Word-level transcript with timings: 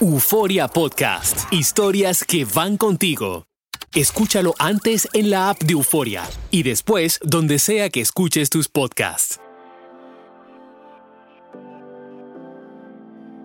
Euforia 0.00 0.68
Podcast. 0.68 1.52
Historias 1.52 2.24
que 2.24 2.44
van 2.44 2.76
contigo. 2.76 3.46
Escúchalo 3.94 4.54
antes 4.58 5.08
en 5.12 5.30
la 5.30 5.50
app 5.50 5.62
de 5.62 5.72
Euforia 5.74 6.24
y 6.50 6.64
después 6.64 7.20
donde 7.22 7.58
sea 7.58 7.90
que 7.90 8.00
escuches 8.00 8.50
tus 8.50 8.68
podcasts. 8.68 9.40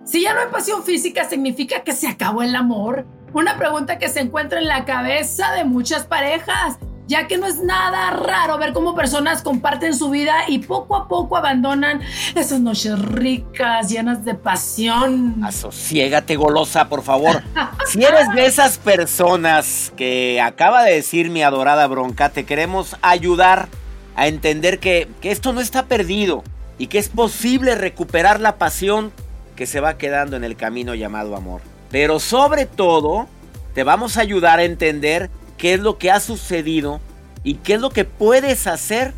Si 0.04 0.22
ya 0.22 0.34
no 0.34 0.40
hay 0.40 0.48
pasión 0.48 0.82
física, 0.82 1.28
¿significa 1.28 1.84
que 1.84 1.92
se 1.92 2.08
acabó 2.08 2.42
el 2.42 2.56
amor? 2.56 3.06
Una 3.32 3.56
pregunta 3.56 3.98
que 3.98 4.08
se 4.08 4.18
encuentra 4.18 4.58
en 4.58 4.66
la 4.66 4.84
cabeza 4.84 5.52
de 5.52 5.64
muchas 5.64 6.04
parejas 6.04 6.78
ya 7.10 7.26
que 7.26 7.38
no 7.38 7.46
es 7.48 7.58
nada 7.58 8.10
raro 8.10 8.56
ver 8.56 8.72
cómo 8.72 8.94
personas 8.94 9.42
comparten 9.42 9.94
su 9.94 10.10
vida 10.10 10.44
y 10.46 10.60
poco 10.60 10.94
a 10.94 11.08
poco 11.08 11.36
abandonan 11.36 12.00
esas 12.36 12.60
noches 12.60 12.96
ricas, 13.00 13.88
llenas 13.88 14.24
de 14.24 14.36
pasión. 14.36 15.42
Asociégate, 15.42 16.36
golosa, 16.36 16.88
por 16.88 17.02
favor. 17.02 17.42
si 17.88 18.04
eres 18.04 18.32
de 18.32 18.46
esas 18.46 18.78
personas 18.78 19.92
que 19.96 20.40
acaba 20.40 20.84
de 20.84 20.94
decir 20.94 21.30
mi 21.30 21.42
adorada 21.42 21.88
bronca, 21.88 22.28
te 22.28 22.46
queremos 22.46 22.94
ayudar 23.02 23.66
a 24.14 24.28
entender 24.28 24.78
que, 24.78 25.08
que 25.20 25.32
esto 25.32 25.52
no 25.52 25.60
está 25.60 25.86
perdido 25.86 26.44
y 26.78 26.86
que 26.86 26.98
es 26.98 27.08
posible 27.08 27.74
recuperar 27.74 28.38
la 28.38 28.56
pasión 28.56 29.10
que 29.56 29.66
se 29.66 29.80
va 29.80 29.98
quedando 29.98 30.36
en 30.36 30.44
el 30.44 30.54
camino 30.54 30.94
llamado 30.94 31.34
amor. 31.34 31.60
Pero 31.90 32.20
sobre 32.20 32.66
todo, 32.66 33.26
te 33.74 33.82
vamos 33.82 34.16
a 34.16 34.20
ayudar 34.20 34.60
a 34.60 34.62
entender 34.64 35.28
qué 35.60 35.74
es 35.74 35.80
lo 35.80 35.98
que 35.98 36.10
ha 36.10 36.20
sucedido 36.20 37.00
y 37.44 37.56
qué 37.56 37.74
es 37.74 37.80
lo 37.80 37.90
que 37.90 38.06
puedes 38.06 38.66
hacer 38.66 39.12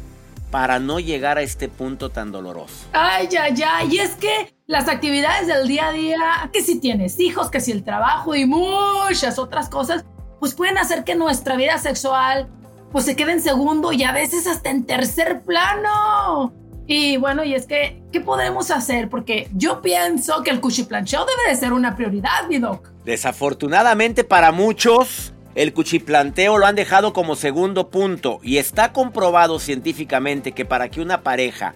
para 0.50 0.80
no 0.80 0.98
llegar 0.98 1.38
a 1.38 1.42
este 1.42 1.68
punto 1.68 2.10
tan 2.10 2.32
doloroso. 2.32 2.86
Ay, 2.92 3.28
ya, 3.30 3.48
ya. 3.48 3.84
Y 3.84 3.98
es 3.98 4.10
que 4.16 4.52
las 4.66 4.88
actividades 4.88 5.46
del 5.46 5.68
día 5.68 5.88
a 5.88 5.92
día, 5.92 6.50
que 6.52 6.60
si 6.60 6.80
tienes 6.80 7.18
hijos, 7.20 7.48
que 7.48 7.60
si 7.60 7.70
el 7.70 7.84
trabajo 7.84 8.34
y 8.34 8.44
muchas 8.44 9.38
otras 9.38 9.68
cosas, 9.68 10.04
pues 10.40 10.54
pueden 10.54 10.76
hacer 10.78 11.04
que 11.04 11.14
nuestra 11.14 11.56
vida 11.56 11.78
sexual 11.78 12.50
pues 12.90 13.06
se 13.06 13.16
quede 13.16 13.32
en 13.32 13.40
segundo 13.40 13.92
y 13.92 14.02
a 14.02 14.12
veces 14.12 14.46
hasta 14.46 14.68
en 14.68 14.84
tercer 14.84 15.42
plano. 15.42 16.52
Y 16.86 17.16
bueno, 17.16 17.44
y 17.44 17.54
es 17.54 17.66
que, 17.66 18.02
¿qué 18.12 18.20
podemos 18.20 18.70
hacer? 18.72 19.08
Porque 19.08 19.48
yo 19.54 19.80
pienso 19.80 20.42
que 20.42 20.50
el 20.50 20.60
cuchiplancheo 20.60 21.24
debe 21.24 21.54
de 21.54 21.56
ser 21.56 21.72
una 21.72 21.96
prioridad, 21.96 22.48
mi 22.48 22.58
doc. 22.58 22.90
Desafortunadamente 23.04 24.24
para 24.24 24.52
muchos, 24.52 25.32
el 25.55 25.72
cuchiplanteo 25.75 26.58
lo 26.58 26.67
han 26.67 26.75
dejado 26.75 27.12
como 27.12 27.36
segundo 27.36 27.89
punto 27.89 28.41
y 28.42 28.58
está 28.58 28.92
comprobado 28.92 29.58
científicamente 29.58 30.53
que 30.53 30.64
para 30.64 30.89
que 30.89 31.00
una 31.00 31.22
pareja 31.22 31.75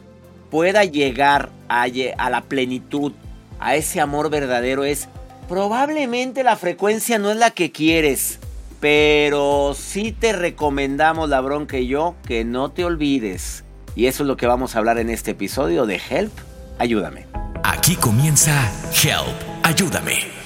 pueda 0.51 0.85
llegar 0.85 1.51
a, 1.69 1.87
la 1.87 2.43
plenitud, 2.43 3.13
a 3.61 3.77
ese 3.77 4.01
amor 4.01 4.31
verdadero 4.31 4.85
es 4.85 5.09
probablemente 5.49 6.43
la 6.43 6.57
frecuencia 6.57 7.19
no 7.19 7.31
es 7.31 7.37
la 7.37 7.51
que 7.51 7.71
quieres, 7.71 8.39
pero 8.81 9.77
sí 9.79 10.13
te 10.13 10.33
recomendamos 10.33 11.29
la 11.29 11.41
bronca 11.41 11.77
y 11.79 11.89
yo 11.89 12.15
que 12.27 12.45
no 12.45 12.71
te 12.71 12.85
olvides. 12.85 13.65
Y 13.95 14.07
eso 14.07 14.23
es 14.23 14.27
lo 14.27 14.37
que 14.37 14.47
vamos 14.47 14.75
a 14.75 14.79
hablar 14.79 14.99
en 14.99 15.11
este 15.11 15.33
episodio 15.33 15.87
de 15.87 16.01
Help, 16.11 16.33
ayúdame. 16.79 17.27
Aquí 17.63 17.97
comienza 17.97 18.71
Help, 19.03 19.37
ayúdame 19.63 20.46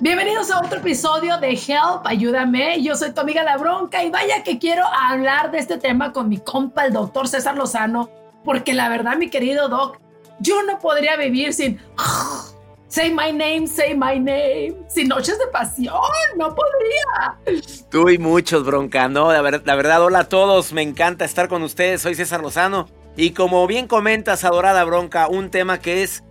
Bienvenidos 0.00 0.48
a 0.52 0.60
otro 0.60 0.78
episodio 0.78 1.38
de 1.38 1.54
Help, 1.54 2.06
ayúdame. 2.06 2.80
Yo 2.80 2.94
soy 2.94 3.10
tu 3.10 3.20
amiga 3.20 3.42
La 3.42 3.56
Bronca 3.56 4.04
y 4.04 4.10
vaya 4.10 4.44
que 4.44 4.60
quiero 4.60 4.84
hablar 4.86 5.50
de 5.50 5.58
este 5.58 5.76
tema 5.76 6.12
con 6.12 6.28
mi 6.28 6.38
compa, 6.38 6.86
el 6.86 6.92
doctor 6.92 7.26
César 7.26 7.56
Lozano, 7.56 8.08
porque 8.44 8.74
la 8.74 8.88
verdad, 8.88 9.16
mi 9.16 9.28
querido 9.28 9.68
doc, 9.68 9.98
yo 10.38 10.62
no 10.62 10.78
podría 10.78 11.16
vivir 11.16 11.52
sin 11.52 11.80
Say 12.86 13.10
my 13.10 13.32
name, 13.32 13.66
say 13.66 13.92
my 13.92 14.20
name. 14.20 14.76
Sin 14.86 15.08
noches 15.08 15.36
de 15.36 15.48
pasión, 15.48 15.96
no 16.36 16.54
podría. 16.54 17.60
Tú 17.90 18.08
y 18.08 18.18
muchos, 18.18 18.64
bronca, 18.64 19.08
¿no? 19.08 19.32
La, 19.32 19.42
verdad, 19.42 20.02
hola 20.02 20.20
a 20.20 20.28
todos, 20.28 20.72
me 20.72 20.82
encanta 20.82 21.24
estar 21.24 21.48
con 21.48 21.64
ustedes. 21.64 22.02
Soy 22.02 22.14
César 22.14 22.40
Lozano. 22.40 22.88
Y 23.16 23.30
como 23.32 23.66
bien 23.66 23.88
comentas, 23.88 24.44
adorada 24.44 24.84
bronca, 24.84 25.26
un 25.26 25.50
tema 25.50 25.80
que 25.80 26.04
es, 26.04 26.22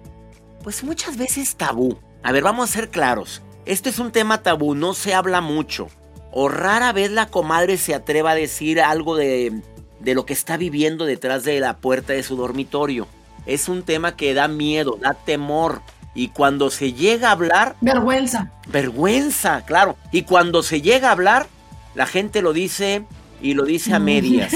pues 0.64 0.86
muchas 0.86 1.18
veces 1.18 1.58
tabú. 1.58 2.00
A 2.24 2.32
ver, 2.32 2.44
vamos 2.44 2.70
a 2.70 2.74
ser 2.74 2.90
claros. 2.90 3.44
Este 3.68 3.90
es 3.90 4.00
un 4.00 4.14
tema 4.14 4.44
tabú, 4.44 4.76
no 4.76 4.94
se 4.94 5.14
habla 5.14 5.42
mucho. 5.42 5.90
O 6.32 6.48
rara 6.48 6.94
vez 6.94 7.12
la 7.12 7.26
comadre 7.26 7.76
se 7.76 7.94
atreva 7.94 8.32
a 8.32 8.36
decir 8.36 8.80
algo 8.80 9.18
de, 9.18 9.62
de 10.00 10.16
lo 10.16 10.26
que 10.26 10.32
está 10.32 10.56
viviendo 10.56 11.04
detrás 11.04 11.44
de 11.44 11.60
la 11.60 11.76
puerta 11.76 12.14
de 12.14 12.24
su 12.24 12.38
dormitorio. 12.38 13.08
Es 13.46 13.68
un 13.68 13.84
tema 13.84 14.16
que 14.16 14.34
da 14.34 14.48
miedo, 14.48 14.98
da 15.02 15.16
temor. 15.16 15.82
Y 16.16 16.30
cuando 16.30 16.70
se 16.70 16.94
llega 16.94 17.28
a 17.28 17.34
hablar... 17.34 17.76
Vergüenza. 17.82 18.54
Vergüenza, 18.70 19.66
claro. 19.66 19.98
Y 20.14 20.22
cuando 20.22 20.64
se 20.64 20.82
llega 20.82 21.10
a 21.10 21.12
hablar, 21.12 21.48
la 21.94 22.06
gente 22.06 22.42
lo 22.42 22.54
dice 22.54 23.06
y 23.42 23.54
lo 23.54 23.66
dice 23.66 23.94
a 23.94 24.00
medias. 24.00 24.54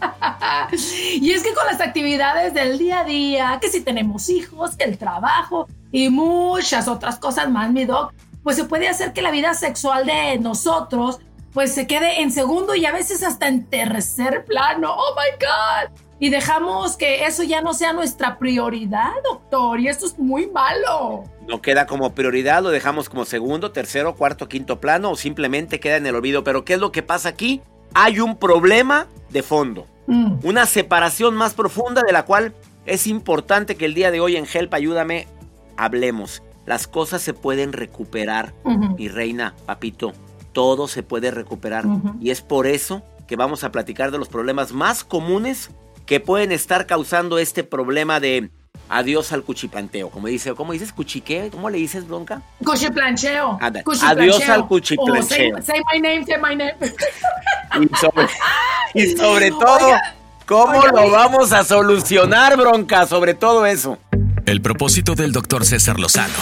y 1.20 1.30
es 1.32 1.42
que 1.42 1.54
con 1.54 1.66
las 1.66 1.80
actividades 1.80 2.54
del 2.54 2.78
día 2.78 3.00
a 3.00 3.04
día, 3.04 3.58
que 3.60 3.68
si 3.68 3.80
tenemos 3.80 4.28
hijos, 4.28 4.76
que 4.76 4.84
el 4.84 4.98
trabajo 4.98 5.66
y 5.92 6.08
muchas 6.08 6.88
otras 6.88 7.18
cosas 7.18 7.50
más, 7.50 7.70
mi 7.70 7.84
doc, 7.84 8.12
pues 8.42 8.56
se 8.56 8.64
puede 8.64 8.88
hacer 8.88 9.12
que 9.12 9.22
la 9.22 9.30
vida 9.30 9.54
sexual 9.54 10.06
de 10.06 10.38
nosotros 10.38 11.20
pues 11.52 11.74
se 11.74 11.86
quede 11.86 12.22
en 12.22 12.30
segundo 12.30 12.74
y 12.74 12.86
a 12.86 12.92
veces 12.92 13.22
hasta 13.22 13.48
en 13.48 13.66
tercer 13.66 14.44
plano. 14.44 14.94
Oh 14.94 15.14
my 15.16 15.36
God. 15.44 16.00
Y 16.22 16.28
dejamos 16.28 16.96
que 16.96 17.24
eso 17.24 17.42
ya 17.42 17.62
no 17.62 17.72
sea 17.72 17.94
nuestra 17.94 18.38
prioridad, 18.38 19.10
doctor. 19.24 19.80
Y 19.80 19.88
esto 19.88 20.06
es 20.06 20.18
muy 20.18 20.46
malo. 20.48 21.24
No 21.48 21.62
queda 21.62 21.86
como 21.86 22.14
prioridad, 22.14 22.62
lo 22.62 22.68
dejamos 22.68 23.08
como 23.08 23.24
segundo, 23.24 23.72
tercero, 23.72 24.14
cuarto, 24.14 24.46
quinto 24.46 24.80
plano 24.80 25.12
o 25.12 25.16
simplemente 25.16 25.80
queda 25.80 25.96
en 25.96 26.06
el 26.06 26.14
olvido. 26.14 26.44
Pero 26.44 26.64
¿qué 26.64 26.74
es 26.74 26.78
lo 26.78 26.92
que 26.92 27.02
pasa 27.02 27.30
aquí? 27.30 27.62
Hay 27.94 28.20
un 28.20 28.36
problema 28.36 29.06
de 29.30 29.42
fondo. 29.42 29.86
Mm. 30.06 30.38
Una 30.44 30.66
separación 30.66 31.34
más 31.34 31.54
profunda 31.54 32.02
de 32.02 32.12
la 32.12 32.24
cual 32.24 32.54
es 32.86 33.06
importante 33.06 33.76
que 33.76 33.84
el 33.84 33.94
día 33.94 34.10
de 34.10 34.20
hoy 34.20 34.36
en 34.36 34.46
Help 34.52 34.74
Ayúdame 34.74 35.26
hablemos. 35.76 36.42
Las 36.66 36.86
cosas 36.86 37.22
se 37.22 37.34
pueden 37.34 37.72
recuperar, 37.72 38.54
mi 38.96 39.08
reina, 39.08 39.54
papito. 39.66 40.12
Todo 40.52 40.88
se 40.88 41.02
puede 41.02 41.30
recuperar. 41.30 41.84
Y 42.20 42.30
es 42.30 42.42
por 42.42 42.66
eso 42.66 43.02
que 43.26 43.36
vamos 43.36 43.64
a 43.64 43.72
platicar 43.72 44.10
de 44.10 44.18
los 44.18 44.28
problemas 44.28 44.72
más 44.72 45.02
comunes 45.02 45.70
que 46.06 46.20
pueden 46.20 46.52
estar 46.52 46.86
causando 46.86 47.38
este 47.38 47.64
problema 47.64 48.20
de 48.20 48.50
adiós 48.90 49.32
al 49.32 49.42
cuchiplanteo. 49.44 50.10
Como 50.10 50.26
dice, 50.26 50.54
¿cómo 50.54 50.72
dices? 50.72 50.92
¿Cuchiqueo? 50.92 51.50
¿Cómo 51.50 51.70
le 51.70 51.78
dices, 51.78 52.06
Bronca? 52.06 52.42
Cuchiplancheo. 52.64 53.58
Adiós 53.60 54.48
al 54.48 54.66
cuchiplancheo. 54.66 55.62
say, 55.62 55.80
my 55.92 56.00
name, 56.00 56.26
say 56.26 56.36
my 56.36 56.54
name. 56.54 56.74
y 58.94 59.06
sobre, 59.16 59.50
todo, 59.50 59.96
¿cómo 60.44 60.86
lo 60.86 61.10
vamos 61.10 61.52
a 61.52 61.64
solucionar, 61.64 62.56
Bronca? 62.56 63.06
Sobre 63.06 63.34
todo 63.34 63.64
eso. 63.64 63.98
El 64.44 64.60
propósito 64.60 65.14
del 65.14 65.32
doctor 65.32 65.64
César 65.64 66.00
Lozano 66.00 66.34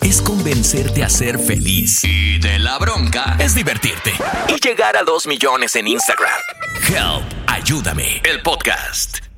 es 0.00 0.22
convencerte 0.22 1.04
a 1.04 1.08
ser 1.08 1.38
feliz. 1.38 2.02
Y 2.04 2.38
de 2.38 2.58
la 2.58 2.78
bronca 2.78 3.36
es 3.38 3.54
divertirte. 3.54 4.12
Y 4.48 4.58
llegar 4.66 4.96
a 4.96 5.02
dos 5.04 5.26
millones 5.26 5.76
en 5.76 5.86
Instagram. 5.86 6.40
Help, 6.88 7.22
ayúdame, 7.46 8.20
el 8.24 8.42
podcast. 8.42 9.31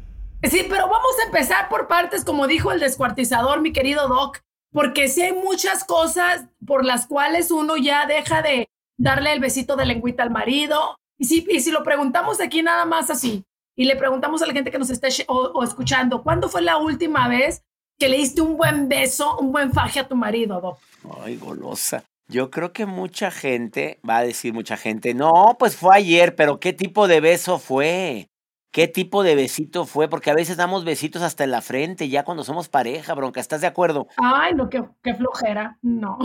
Sí, 0.51 0.67
pero 0.69 0.89
vamos 0.89 1.13
a 1.23 1.27
empezar 1.27 1.69
por 1.69 1.89
partes, 1.89 2.25
como 2.25 2.47
dijo 2.47 2.71
el 2.71 2.81
descuartizador, 2.81 3.61
mi 3.61 3.73
querido 3.73 4.09
Doc, 4.09 4.41
porque 4.73 5.09
sí 5.09 5.23
hay 5.23 5.33
muchas 5.33 5.85
cosas 5.85 6.47
por 6.67 6.85
las 6.85 7.07
cuales 7.07 7.51
uno 7.51 7.77
ya 7.77 8.07
deja 8.07 8.43
de 8.43 8.69
darle 8.99 9.33
el 9.33 9.41
besito 9.41 9.77
de 9.77 9.87
lengüita 9.87 10.23
al 10.23 10.31
marido, 10.31 10.97
Y 11.17 11.27
si, 11.27 11.47
y 11.49 11.61
si 11.61 11.71
lo 11.71 11.85
preguntamos 11.85 12.41
aquí 12.41 12.63
nada 12.63 12.85
más 12.85 13.09
así, 13.09 13.45
y 13.77 13.85
le 13.85 13.97
preguntamos 13.97 14.43
a 14.43 14.47
la 14.47 14.53
gente 14.53 14.71
que 14.71 14.79
nos 14.79 14.91
está 14.91 15.09
o, 15.29 15.65
escuchando, 15.65 16.23
¿cuándo 16.23 16.49
fue 16.49 16.63
la 16.63 16.77
última 16.77 17.29
vez 17.29 17.63
que 17.99 18.09
le 18.09 18.17
diste 18.17 18.41
un 18.41 18.57
buen 18.57 18.89
beso, 18.89 19.39
un 19.39 19.53
buen 19.53 19.73
faje 19.73 20.01
a 20.01 20.09
tu 20.09 20.17
marido, 20.17 20.61
Doc? 20.61 20.79
Ay, 21.23 21.37
golosa. 21.37 22.05
Yo 22.27 22.51
creo 22.51 22.73
que 22.73 22.87
mucha 22.87 23.31
gente, 23.31 24.01
va 24.09 24.19
a 24.19 24.25
decir 24.25 24.53
mucha 24.53 24.77
gente, 24.77 25.15
no, 25.15 25.57
pues 25.59 25.77
fue 25.77 25.97
ayer, 25.97 26.35
pero 26.35 26.59
¿qué 26.59 26.73
tipo 26.73 27.07
de 27.07 27.21
beso 27.21 27.59
fue? 27.59 28.29
¿Qué 28.75 28.89
tipo 28.89 29.23
de 29.23 29.37
besito 29.37 29.87
fue? 29.87 30.09
Porque 30.09 30.33
a 30.33 30.35
veces 30.35 30.57
damos 30.57 30.85
besitos 30.85 31.23
hasta 31.23 31.45
en 31.45 31.53
la 31.53 31.63
frente, 31.63 32.09
ya 32.09 32.25
cuando 32.25 32.43
somos 32.43 32.69
pareja, 32.69 33.15
bronca, 33.15 33.39
¿estás 33.39 33.61
de 33.61 33.69
acuerdo? 33.69 34.09
Ay, 34.17 34.53
no, 34.55 34.69
qué, 34.69 34.83
qué 35.01 35.15
flojera, 35.15 35.79
no. 35.81 36.19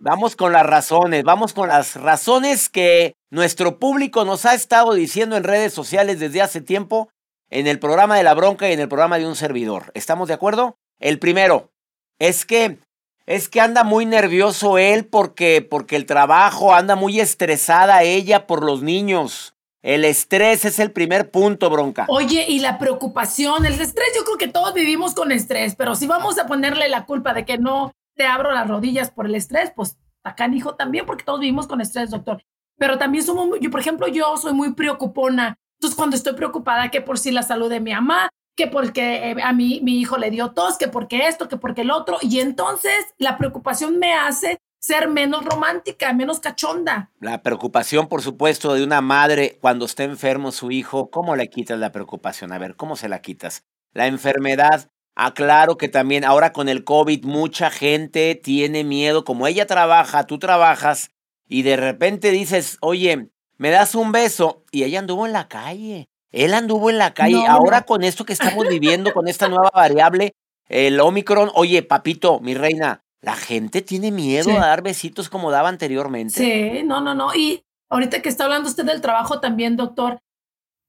Vamos 0.00 0.34
con 0.34 0.52
las 0.52 0.66
razones, 0.66 1.22
vamos 1.22 1.52
con 1.52 1.68
las 1.68 1.94
razones 1.94 2.68
que 2.68 3.14
nuestro 3.30 3.78
público 3.78 4.24
nos 4.24 4.44
ha 4.44 4.54
estado 4.54 4.92
diciendo 4.92 5.36
en 5.36 5.44
redes 5.44 5.72
sociales 5.72 6.18
desde 6.18 6.42
hace 6.42 6.60
tiempo, 6.60 7.10
en 7.48 7.68
el 7.68 7.78
programa 7.78 8.16
de 8.16 8.24
la 8.24 8.34
bronca 8.34 8.68
y 8.68 8.72
en 8.72 8.80
el 8.80 8.88
programa 8.88 9.18
de 9.18 9.28
un 9.28 9.36
servidor. 9.36 9.92
¿Estamos 9.94 10.26
de 10.26 10.34
acuerdo? 10.34 10.74
El 10.98 11.20
primero 11.20 11.70
es 12.18 12.44
que 12.44 12.78
es 13.26 13.48
que 13.48 13.60
anda 13.60 13.84
muy 13.84 14.04
nervioso 14.04 14.78
él 14.78 15.06
porque 15.06 15.62
porque 15.62 15.94
el 15.94 16.06
trabajo 16.06 16.74
anda 16.74 16.96
muy 16.96 17.20
estresada 17.20 18.02
ella 18.02 18.48
por 18.48 18.64
los 18.64 18.82
niños. 18.82 19.54
El 19.88 20.04
estrés 20.04 20.66
es 20.66 20.78
el 20.80 20.92
primer 20.92 21.30
punto, 21.30 21.70
bronca. 21.70 22.04
Oye, 22.10 22.44
y 22.46 22.58
la 22.58 22.76
preocupación, 22.76 23.64
el 23.64 23.80
estrés, 23.80 24.08
yo 24.14 24.22
creo 24.22 24.36
que 24.36 24.48
todos 24.48 24.74
vivimos 24.74 25.14
con 25.14 25.32
estrés, 25.32 25.76
pero 25.76 25.94
si 25.94 26.06
vamos 26.06 26.38
a 26.38 26.46
ponerle 26.46 26.90
la 26.90 27.06
culpa 27.06 27.32
de 27.32 27.46
que 27.46 27.56
no 27.56 27.92
te 28.14 28.26
abro 28.26 28.52
las 28.52 28.68
rodillas 28.68 29.10
por 29.10 29.24
el 29.24 29.34
estrés, 29.34 29.72
pues 29.74 29.96
acá 30.22 30.46
hijo 30.48 30.74
también, 30.74 31.06
porque 31.06 31.24
todos 31.24 31.40
vivimos 31.40 31.66
con 31.66 31.80
estrés, 31.80 32.10
doctor. 32.10 32.42
Pero 32.76 32.98
también 32.98 33.24
somos, 33.24 33.58
yo, 33.62 33.70
por 33.70 33.80
ejemplo, 33.80 34.08
yo 34.08 34.36
soy 34.36 34.52
muy 34.52 34.74
preocupona. 34.74 35.56
Entonces, 35.78 35.96
cuando 35.96 36.16
estoy 36.16 36.34
preocupada 36.34 36.90
que 36.90 37.00
por 37.00 37.18
si 37.18 37.30
la 37.30 37.42
salud 37.42 37.70
de 37.70 37.80
mi 37.80 37.94
mamá, 37.94 38.28
que 38.58 38.66
porque 38.66 39.30
eh, 39.30 39.36
a 39.42 39.54
mí 39.54 39.80
mi 39.82 40.00
hijo 40.00 40.18
le 40.18 40.30
dio 40.30 40.50
tos, 40.50 40.76
que 40.76 40.88
porque 40.88 41.28
esto, 41.28 41.48
que 41.48 41.56
porque 41.56 41.80
el 41.80 41.92
otro, 41.92 42.18
y 42.20 42.40
entonces 42.40 43.06
la 43.16 43.38
preocupación 43.38 43.98
me 43.98 44.12
hace 44.12 44.58
ser 44.78 45.08
menos 45.08 45.44
romántica, 45.44 46.12
menos 46.12 46.40
cachonda. 46.40 47.10
La 47.20 47.42
preocupación, 47.42 48.08
por 48.08 48.22
supuesto, 48.22 48.74
de 48.74 48.84
una 48.84 49.00
madre 49.00 49.58
cuando 49.60 49.86
está 49.86 50.04
enfermo 50.04 50.52
su 50.52 50.70
hijo, 50.70 51.10
¿cómo 51.10 51.36
le 51.36 51.48
quitas 51.48 51.78
la 51.78 51.92
preocupación? 51.92 52.52
A 52.52 52.58
ver, 52.58 52.76
¿cómo 52.76 52.96
se 52.96 53.08
la 53.08 53.20
quitas? 53.20 53.64
La 53.92 54.06
enfermedad 54.06 54.90
Aclaro 55.20 55.76
que 55.78 55.88
también 55.88 56.24
ahora 56.24 56.52
con 56.52 56.68
el 56.68 56.84
COVID 56.84 57.24
mucha 57.24 57.70
gente 57.70 58.36
tiene 58.36 58.84
miedo, 58.84 59.24
como 59.24 59.48
ella 59.48 59.66
trabaja, 59.66 60.28
tú 60.28 60.38
trabajas, 60.38 61.10
y 61.48 61.62
de 61.62 61.76
repente 61.76 62.30
dices, 62.30 62.78
oye, 62.80 63.28
me 63.56 63.70
das 63.70 63.96
un 63.96 64.12
beso, 64.12 64.64
y 64.70 64.84
ella 64.84 65.00
anduvo 65.00 65.26
en 65.26 65.32
la 65.32 65.48
calle. 65.48 66.08
Él 66.30 66.54
anduvo 66.54 66.88
en 66.88 66.98
la 66.98 67.14
calle. 67.14 67.44
ahora 67.48 67.82
con 67.82 68.04
esto 68.04 68.24
que 68.24 68.32
estamos 68.32 68.68
viviendo, 68.68 69.12
con 69.12 69.26
esta 69.26 69.48
nueva 69.48 69.70
variable, 69.74 70.34
el 70.68 71.00
Omicron, 71.00 71.50
oye, 71.54 71.82
papito, 71.82 72.38
mi 72.38 72.54
reina, 72.54 73.02
la 73.20 73.36
gente 73.36 73.82
tiene 73.82 74.10
miedo 74.10 74.56
a 74.56 74.66
dar 74.66 74.82
besitos 74.82 75.28
como 75.28 75.50
daba 75.50 75.68
anteriormente. 75.68 76.34
Sí, 76.34 76.82
no, 76.84 77.00
no, 77.00 77.14
no. 77.14 77.34
Y 77.34 77.64
ahorita 77.90 78.22
que 78.22 78.28
está 78.28 78.44
hablando 78.44 78.68
usted 78.68 78.84
del 78.84 79.00
trabajo 79.00 79.40
también, 79.40 79.76
doctor, 79.76 80.20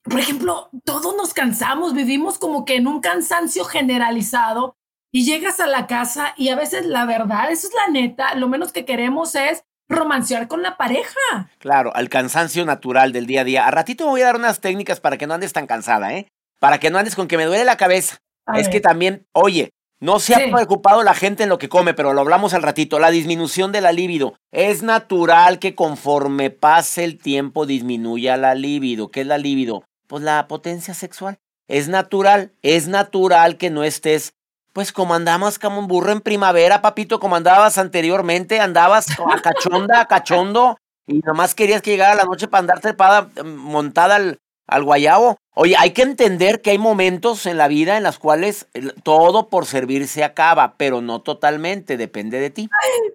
por 0.03 0.19
ejemplo, 0.19 0.69
todos 0.85 1.15
nos 1.15 1.33
cansamos, 1.33 1.93
vivimos 1.93 2.37
como 2.37 2.65
que 2.65 2.75
en 2.75 2.87
un 2.87 3.01
cansancio 3.01 3.65
generalizado 3.65 4.75
y 5.11 5.25
llegas 5.25 5.59
a 5.59 5.67
la 5.67 5.87
casa 5.87 6.33
y 6.37 6.49
a 6.49 6.55
veces 6.55 6.85
la 6.85 7.05
verdad, 7.05 7.51
eso 7.51 7.67
es 7.67 7.73
la 7.73 7.91
neta, 7.91 8.35
lo 8.35 8.47
menos 8.47 8.71
que 8.71 8.85
queremos 8.85 9.35
es 9.35 9.63
romancear 9.89 10.47
con 10.47 10.61
la 10.61 10.77
pareja. 10.77 11.49
Claro, 11.57 11.91
al 11.95 12.09
cansancio 12.09 12.63
natural 12.63 13.11
del 13.11 13.25
día 13.25 13.41
a 13.41 13.43
día. 13.43 13.67
A 13.67 13.71
ratito 13.71 14.05
me 14.05 14.11
voy 14.11 14.21
a 14.21 14.25
dar 14.25 14.35
unas 14.35 14.61
técnicas 14.61 14.99
para 14.99 15.17
que 15.17 15.25
no 15.25 15.33
andes 15.33 15.51
tan 15.51 15.65
cansada, 15.65 16.13
¿eh? 16.13 16.27
Para 16.59 16.79
que 16.79 16.91
no 16.91 16.99
andes 16.99 17.15
con 17.15 17.27
que 17.27 17.37
me 17.37 17.45
duele 17.45 17.65
la 17.65 17.77
cabeza. 17.77 18.19
es 18.53 18.69
que 18.69 18.81
también, 18.81 19.27
oye, 19.33 19.71
no 20.01 20.19
se 20.19 20.35
ha 20.35 20.51
preocupado 20.51 21.03
la 21.03 21.13
gente 21.13 21.43
en 21.43 21.49
lo 21.49 21.57
que 21.57 21.69
come, 21.69 21.93
pero 21.93 22.13
lo 22.13 22.21
hablamos 22.21 22.53
al 22.53 22.63
ratito. 22.63 22.99
La 22.99 23.11
disminución 23.11 23.71
de 23.71 23.81
la 23.81 23.91
libido. 23.91 24.35
Es 24.51 24.81
natural 24.81 25.59
que 25.59 25.75
conforme 25.75 26.49
pase 26.49 27.03
el 27.03 27.17
tiempo 27.17 27.65
disminuya 27.65 28.37
la 28.37 28.55
libido. 28.55 29.09
¿Qué 29.09 29.21
es 29.21 29.27
la 29.27 29.37
libido? 29.37 29.83
pues 30.09 30.23
la 30.23 30.47
potencia 30.47 30.93
sexual. 30.93 31.37
Es 31.69 31.87
natural, 31.87 32.51
es 32.63 32.87
natural 32.87 33.57
que 33.57 33.69
no 33.69 33.83
estés, 33.83 34.33
pues 34.73 34.91
como 34.91 35.13
andabas 35.13 35.59
como 35.59 35.79
un 35.79 35.87
burro 35.87 36.11
en 36.11 36.21
primavera, 36.21 36.81
papito, 36.81 37.19
como 37.19 37.35
andabas 37.35 37.77
anteriormente, 37.77 38.59
andabas 38.59 39.05
a 39.31 39.39
cachonda, 39.39 40.01
a 40.01 40.07
cachondo, 40.07 40.77
y 41.07 41.19
nomás 41.19 41.53
querías 41.53 41.83
que 41.83 41.91
llegara 41.91 42.15
la 42.15 42.25
noche 42.25 42.47
para 42.47 42.61
andar 42.61 42.79
trepada, 42.81 43.29
mm, 43.43 43.47
montada 43.47 44.15
al, 44.15 44.39
al 44.69 44.83
guayabo. 44.83 45.37
Oye, 45.55 45.75
hay 45.77 45.91
que 45.91 46.03
entender 46.03 46.61
que 46.61 46.71
hay 46.71 46.77
momentos 46.77 47.45
en 47.45 47.57
la 47.57 47.67
vida 47.67 47.97
en 47.97 48.03
los 48.03 48.19
cuales 48.19 48.67
todo 49.03 49.49
por 49.49 49.65
servir 49.65 50.07
se 50.07 50.23
acaba, 50.23 50.75
pero 50.77 51.01
no 51.01 51.21
totalmente, 51.21 51.97
depende 51.97 52.39
de 52.39 52.49
ti. 52.49 52.69
Ay, 52.81 53.13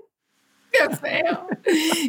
qué 0.73 0.97
feo, 0.97 1.47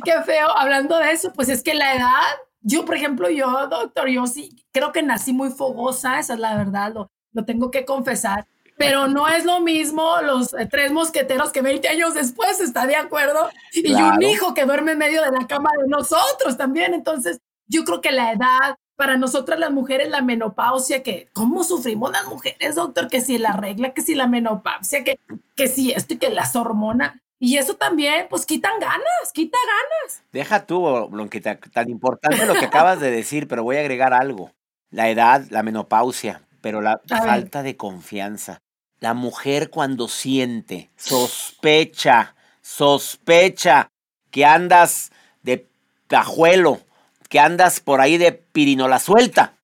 qué 0.03 0.23
feo. 0.25 0.57
Hablando 0.57 0.97
de 0.99 1.11
eso, 1.11 1.31
pues 1.33 1.49
es 1.49 1.63
que 1.63 1.73
la 1.73 1.95
edad 1.95 2.37
yo, 2.67 2.83
por 2.83 2.95
ejemplo, 2.95 3.29
yo, 3.29 3.67
doctor, 3.67 4.09
yo 4.09 4.25
sí 4.25 4.65
creo 4.71 4.91
que 4.91 5.03
nací 5.03 5.33
muy 5.33 5.51
fogosa, 5.51 6.17
esa 6.19 6.33
es 6.33 6.39
la 6.39 6.57
verdad, 6.57 6.91
lo, 6.91 7.11
lo 7.31 7.45
tengo 7.45 7.69
que 7.69 7.85
confesar. 7.85 8.47
Pero 8.75 9.07
no 9.07 9.27
es 9.29 9.45
lo 9.45 9.61
mismo 9.61 10.19
los 10.23 10.53
eh, 10.55 10.67
tres 10.69 10.91
mosqueteros 10.91 11.51
que 11.51 11.61
20 11.61 11.87
años 11.87 12.15
después 12.15 12.59
está 12.59 12.87
de 12.87 12.95
acuerdo 12.95 13.49
y 13.71 13.93
un 13.93 14.21
hijo 14.21 14.53
que 14.53 14.65
duerme 14.65 14.93
en 14.93 14.97
medio 14.97 15.21
de 15.21 15.31
la 15.31 15.47
cama 15.47 15.69
de 15.79 15.87
nosotros 15.87 16.57
también. 16.57 16.93
Entonces, 16.93 17.39
yo 17.67 17.85
creo 17.85 18.01
que 18.01 18.11
la 18.11 18.33
edad, 18.33 18.75
para 18.95 19.17
nosotras 19.17 19.59
las 19.59 19.71
mujeres, 19.71 20.09
la 20.09 20.21
menopausia, 20.21 21.03
que 21.03 21.29
cómo 21.33 21.63
sufrimos 21.63 22.11
las 22.11 22.25
mujeres, 22.27 22.75
doctor, 22.75 23.07
que 23.07 23.21
si 23.21 23.37
la 23.37 23.53
regla, 23.53 23.93
que 23.93 24.01
si 24.01 24.15
la 24.15 24.27
menopausia, 24.27 25.03
que, 25.03 25.19
que 25.55 25.67
si 25.67 25.91
esto 25.91 26.13
y 26.13 26.17
que 26.17 26.29
las 26.29 26.55
hormonas. 26.55 27.13
Y 27.37 27.57
eso 27.57 27.75
también, 27.75 28.27
pues 28.29 28.45
quitan 28.45 28.79
ganas, 28.79 29.31
quita 29.33 29.57
ganas. 29.57 30.23
Deja 30.31 30.65
tú, 30.65 31.07
Blanquita, 31.09 31.57
tan 31.57 31.89
importante 31.89 32.45
lo 32.45 32.53
que 32.53 32.65
acabas 32.65 32.99
de 32.99 33.11
decir, 33.11 33.47
pero 33.47 33.63
voy 33.63 33.75
a 33.75 33.81
agregar 33.81 34.13
algo. 34.13 34.51
La 34.89 35.09
edad, 35.09 35.43
la 35.49 35.61
menopausia, 35.61 36.41
pero 36.61 36.81
la 36.81 37.01
falta 37.05 37.61
de 37.61 37.75
confianza. 37.75 38.59
La 38.99 39.13
mujer 39.13 39.69
cuando 39.69 40.07
siente, 40.07 40.89
sospecha, 40.95 42.35
sospecha 42.61 43.89
que 44.31 44.45
andas 44.45 45.11
de 45.43 45.67
pajuelo, 46.07 46.79
que 47.29 47.39
andas 47.39 47.79
por 47.79 48.01
ahí 48.01 48.17
de 48.17 48.31
pirinola 48.31 48.99
suelta. 48.99 49.55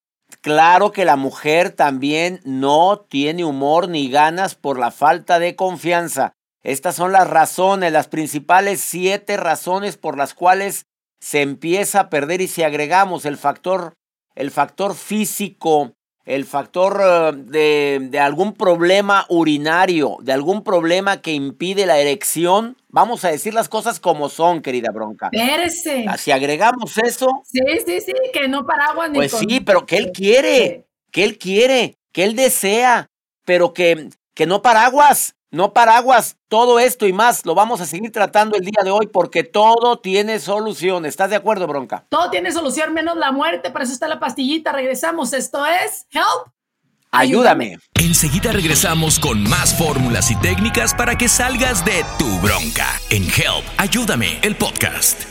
Claro 0.42 0.92
que 0.92 1.06
la 1.06 1.18
mujer 1.18 1.72
también 1.72 2.42
no 2.44 3.06
tiene 3.10 3.46
humor 3.46 3.89
ni 3.89 4.10
ganas 4.10 4.56
por 4.56 4.80
la 4.80 4.91
falta 4.91 5.39
de 5.39 5.56
confianza. 5.56 6.34
Estas 6.63 6.96
son 6.96 7.12
las 7.12 7.30
razones, 7.30 7.91
las 7.91 8.08
principales 8.08 8.82
siete 8.82 9.38
razones 9.38 9.98
por 9.98 10.18
las 10.18 10.34
cuales 10.34 10.86
se 11.20 11.41
empieza 11.41 12.00
a 12.00 12.10
perder 12.10 12.41
y 12.41 12.48
si 12.48 12.63
agregamos 12.63 13.25
el 13.25 13.38
factor, 13.38 13.94
el 14.36 14.51
factor 14.51 14.96
físico, 14.96 15.94
el 16.25 16.46
factor 16.46 17.01
eh, 17.04 17.32
de, 17.36 18.08
de, 18.10 18.20
algún 18.20 18.54
problema 18.54 19.25
urinario, 19.30 20.18
de 20.22 20.34
algún 20.34 20.63
problema 20.63 21.22
que 21.22 21.34
impide 21.34 21.86
la 21.86 22.00
erección, 22.00 22.78
vamos 22.90 23.25
a 23.25 23.30
decir 23.30 23.54
las 23.54 23.70
cosas 23.70 24.00
como 24.00 24.30
son, 24.30 24.62
querida 24.62 24.92
Bronca. 24.92 25.30
Espérese. 25.32 26.06
Ah, 26.08 26.18
si 26.18 26.32
agregamos 26.32 26.98
eso. 26.98 27.30
Sí, 27.46 27.60
sí, 27.86 28.01
sí, 28.01 28.13
que 28.34 28.48
no 28.48 28.66
paraguas 28.66 29.10
ni 29.10 29.16
Pues 29.18 29.32
sí, 29.32 29.62
pero 29.62 29.86
que 29.86 29.98
él 29.98 30.12
quiere, 30.12 30.86
que 31.12 31.24
él 31.24 31.38
quiere, 31.38 31.98
que 32.12 32.24
él 32.24 32.36
desea, 32.36 33.10
pero 33.46 33.74
que, 33.74 34.10
que 34.34 34.46
no 34.46 34.62
paraguas. 34.62 35.36
No 35.53 35.74
paraguas, 35.74 36.38
todo 36.48 36.79
esto 36.79 37.05
y 37.05 37.12
más 37.12 37.46
lo 37.46 37.53
vamos 37.53 37.81
a 37.81 37.86
seguir 37.86 38.10
tratando 38.13 38.55
el 38.55 38.63
día 38.63 38.84
de 38.86 38.91
hoy 38.91 39.08
porque 39.08 39.43
todo 39.43 40.00
tiene 40.00 40.39
solución. 40.39 41.05
¿Estás 41.05 41.29
de 41.29 41.36
acuerdo, 41.36 41.67
Bronca? 41.67 42.05
Todo 42.08 42.29
tiene 42.29 42.53
solución 42.53 42.93
menos 42.93 43.17
la 43.17 43.34
muerte, 43.34 43.70
para 43.70 43.84
eso 43.84 43.93
está 43.93 44.08
la 44.08 44.17
pastillita. 44.17 44.72
Regresamos, 44.72 45.34
esto 45.34 45.65
es 45.65 46.08
Help. 46.12 46.53
Ayúdame. 47.12 47.79
Enseguida 47.96 48.53
regresamos 48.53 49.20
con 49.20 49.43
más 49.43 49.77
fórmulas 49.77 50.31
y 50.31 50.38
técnicas 50.38 50.93
para 50.93 51.17
que 51.17 51.27
salgas 51.27 51.84
de 51.84 52.05
tu 52.17 52.39
bronca 52.39 52.88
en 53.10 53.24
Help. 53.24 53.65
Ayúdame, 53.77 54.39
el 54.43 54.55
podcast 54.55 55.31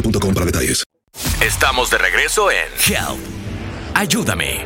boostmobile.com 0.01 0.33
para 0.33 0.45
detalles. 0.45 0.83
Estamos 1.41 1.89
de 1.89 1.97
regreso 1.97 2.51
en 2.51 2.67
Help. 2.87 3.19
Ayúdame. 3.93 4.65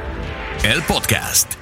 El 0.64 0.84
podcast. 0.84 1.54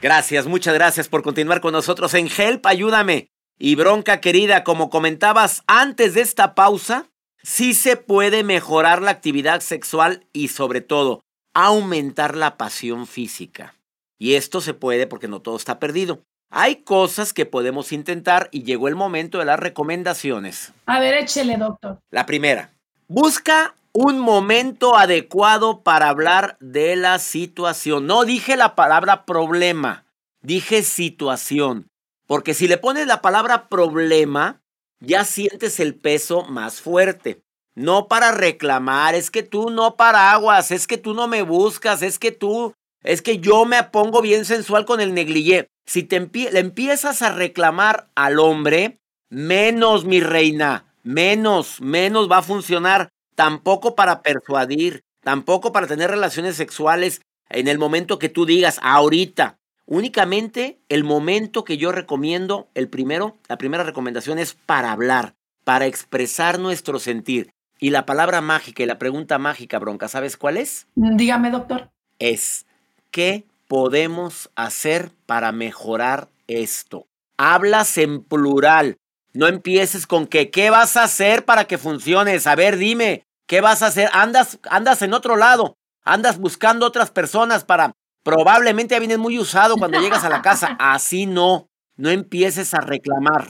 Gracias, 0.00 0.46
muchas 0.46 0.74
gracias 0.74 1.08
por 1.08 1.22
continuar 1.22 1.60
con 1.60 1.72
nosotros 1.72 2.14
en 2.14 2.28
Help, 2.28 2.66
ayúdame. 2.66 3.28
Y 3.58 3.74
bronca 3.74 4.20
querida, 4.20 4.62
como 4.62 4.90
comentabas 4.90 5.64
antes 5.66 6.14
de 6.14 6.20
esta 6.20 6.54
pausa, 6.54 7.06
sí 7.42 7.74
se 7.74 7.96
puede 7.96 8.44
mejorar 8.44 9.02
la 9.02 9.10
actividad 9.10 9.60
sexual 9.60 10.26
y 10.32 10.48
sobre 10.48 10.80
todo 10.80 11.22
aumentar 11.54 12.36
la 12.36 12.56
pasión 12.56 13.08
física. 13.08 13.74
Y 14.18 14.34
esto 14.34 14.60
se 14.60 14.74
puede 14.74 15.06
porque 15.08 15.26
no 15.26 15.42
todo 15.42 15.56
está 15.56 15.80
perdido. 15.80 16.22
Hay 16.50 16.76
cosas 16.76 17.32
que 17.32 17.46
podemos 17.46 17.92
intentar 17.92 18.48
y 18.52 18.62
llegó 18.62 18.88
el 18.88 18.94
momento 18.94 19.38
de 19.38 19.44
las 19.44 19.58
recomendaciones. 19.58 20.72
A 20.86 21.00
ver, 21.00 21.14
échele, 21.14 21.56
doctor. 21.56 21.98
La 22.10 22.24
primera, 22.24 22.72
busca 23.08 23.74
un 23.92 24.18
momento 24.18 24.96
adecuado 24.96 25.82
para 25.82 26.08
hablar 26.08 26.56
de 26.60 26.94
la 26.94 27.18
situación. 27.18 28.06
No 28.06 28.24
dije 28.24 28.56
la 28.56 28.74
palabra 28.74 29.24
problema, 29.24 30.04
dije 30.42 30.82
situación. 30.82 31.88
Porque 32.26 32.52
si 32.52 32.68
le 32.68 32.76
pones 32.76 33.06
la 33.06 33.22
palabra 33.22 33.68
problema, 33.68 34.60
ya 35.00 35.24
sientes 35.24 35.80
el 35.80 35.94
peso 35.94 36.44
más 36.44 36.80
fuerte. 36.80 37.42
No 37.74 38.08
para 38.08 38.32
reclamar, 38.32 39.14
es 39.14 39.30
que 39.30 39.42
tú 39.42 39.70
no 39.70 39.96
paraguas, 39.96 40.70
es 40.70 40.86
que 40.86 40.98
tú 40.98 41.14
no 41.14 41.26
me 41.26 41.42
buscas, 41.42 42.02
es 42.02 42.18
que 42.18 42.32
tú, 42.32 42.74
es 43.02 43.22
que 43.22 43.38
yo 43.38 43.64
me 43.64 43.82
pongo 43.84 44.20
bien 44.20 44.44
sensual 44.44 44.84
con 44.84 45.00
el 45.00 45.14
negligé. 45.14 45.68
Si 45.86 46.02
te 46.02 46.20
le 46.20 46.58
empiezas 46.58 47.22
a 47.22 47.32
reclamar 47.32 48.08
al 48.14 48.40
hombre, 48.40 48.98
menos 49.30 50.04
mi 50.04 50.20
reina, 50.20 50.87
menos, 51.08 51.80
menos 51.80 52.30
va 52.30 52.38
a 52.38 52.42
funcionar. 52.42 53.08
Tampoco 53.34 53.94
para 53.94 54.20
persuadir, 54.20 55.04
tampoco 55.22 55.72
para 55.72 55.86
tener 55.86 56.10
relaciones 56.10 56.56
sexuales 56.56 57.22
en 57.48 57.66
el 57.66 57.78
momento 57.78 58.18
que 58.18 58.28
tú 58.28 58.44
digas, 58.44 58.78
ahorita. 58.82 59.56
Únicamente 59.86 60.80
el 60.90 61.04
momento 61.04 61.64
que 61.64 61.78
yo 61.78 61.92
recomiendo, 61.92 62.68
el 62.74 62.88
primero, 62.88 63.38
la 63.48 63.56
primera 63.56 63.84
recomendación 63.84 64.38
es 64.38 64.52
para 64.52 64.92
hablar, 64.92 65.34
para 65.64 65.86
expresar 65.86 66.58
nuestro 66.58 66.98
sentir. 66.98 67.50
Y 67.80 67.88
la 67.88 68.04
palabra 68.04 68.42
mágica 68.42 68.82
y 68.82 68.86
la 68.86 68.98
pregunta 68.98 69.38
mágica, 69.38 69.78
bronca, 69.78 70.08
¿sabes 70.08 70.36
cuál 70.36 70.58
es? 70.58 70.88
Dígame, 70.94 71.50
doctor. 71.50 71.88
Es, 72.18 72.66
¿qué 73.10 73.46
podemos 73.66 74.50
hacer 74.56 75.10
para 75.24 75.52
mejorar 75.52 76.28
esto? 76.48 77.06
Hablas 77.38 77.96
en 77.96 78.22
plural. 78.22 78.98
No 79.32 79.46
empieces 79.46 80.06
con 80.06 80.26
que, 80.26 80.50
¿qué 80.50 80.70
vas 80.70 80.96
a 80.96 81.04
hacer 81.04 81.44
para 81.44 81.64
que 81.64 81.78
funcione? 81.78 82.38
A 82.44 82.54
ver, 82.54 82.76
dime, 82.76 83.24
¿qué 83.46 83.60
vas 83.60 83.82
a 83.82 83.86
hacer? 83.86 84.08
Andas, 84.12 84.58
andas 84.70 85.02
en 85.02 85.14
otro 85.14 85.36
lado. 85.36 85.76
Andas 86.02 86.38
buscando 86.38 86.86
otras 86.86 87.10
personas 87.10 87.64
para... 87.64 87.92
Probablemente 88.24 88.94
ya 88.94 88.98
vienes 88.98 89.18
muy 89.18 89.38
usado 89.38 89.76
cuando 89.76 90.00
llegas 90.00 90.24
a 90.24 90.28
la 90.28 90.42
casa. 90.42 90.76
Así 90.78 91.26
no. 91.26 91.68
No 91.96 92.10
empieces 92.10 92.74
a 92.74 92.80
reclamar. 92.80 93.48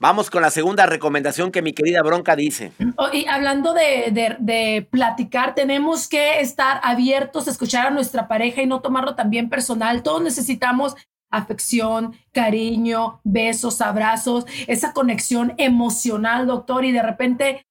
Vamos 0.00 0.30
con 0.30 0.40
la 0.40 0.50
segunda 0.50 0.86
recomendación 0.86 1.52
que 1.52 1.60
mi 1.60 1.74
querida 1.74 2.02
Bronca 2.02 2.34
dice. 2.34 2.72
Oh, 2.96 3.08
y 3.12 3.26
hablando 3.26 3.74
de, 3.74 4.10
de, 4.10 4.36
de, 4.38 4.88
platicar, 4.90 5.54
tenemos 5.54 6.08
que 6.08 6.40
estar 6.40 6.80
abiertos 6.82 7.46
a 7.46 7.50
escuchar 7.50 7.88
a 7.88 7.90
nuestra 7.90 8.26
pareja 8.26 8.62
y 8.62 8.66
no 8.66 8.80
tomarlo 8.80 9.14
también 9.14 9.50
personal. 9.50 10.02
Todos 10.02 10.22
necesitamos 10.22 10.96
afección, 11.30 12.16
cariño, 12.32 13.20
besos, 13.24 13.80
abrazos, 13.80 14.46
esa 14.66 14.92
conexión 14.92 15.54
emocional, 15.56 16.46
doctor. 16.46 16.84
Y 16.84 16.92
de 16.92 17.02
repente, 17.02 17.66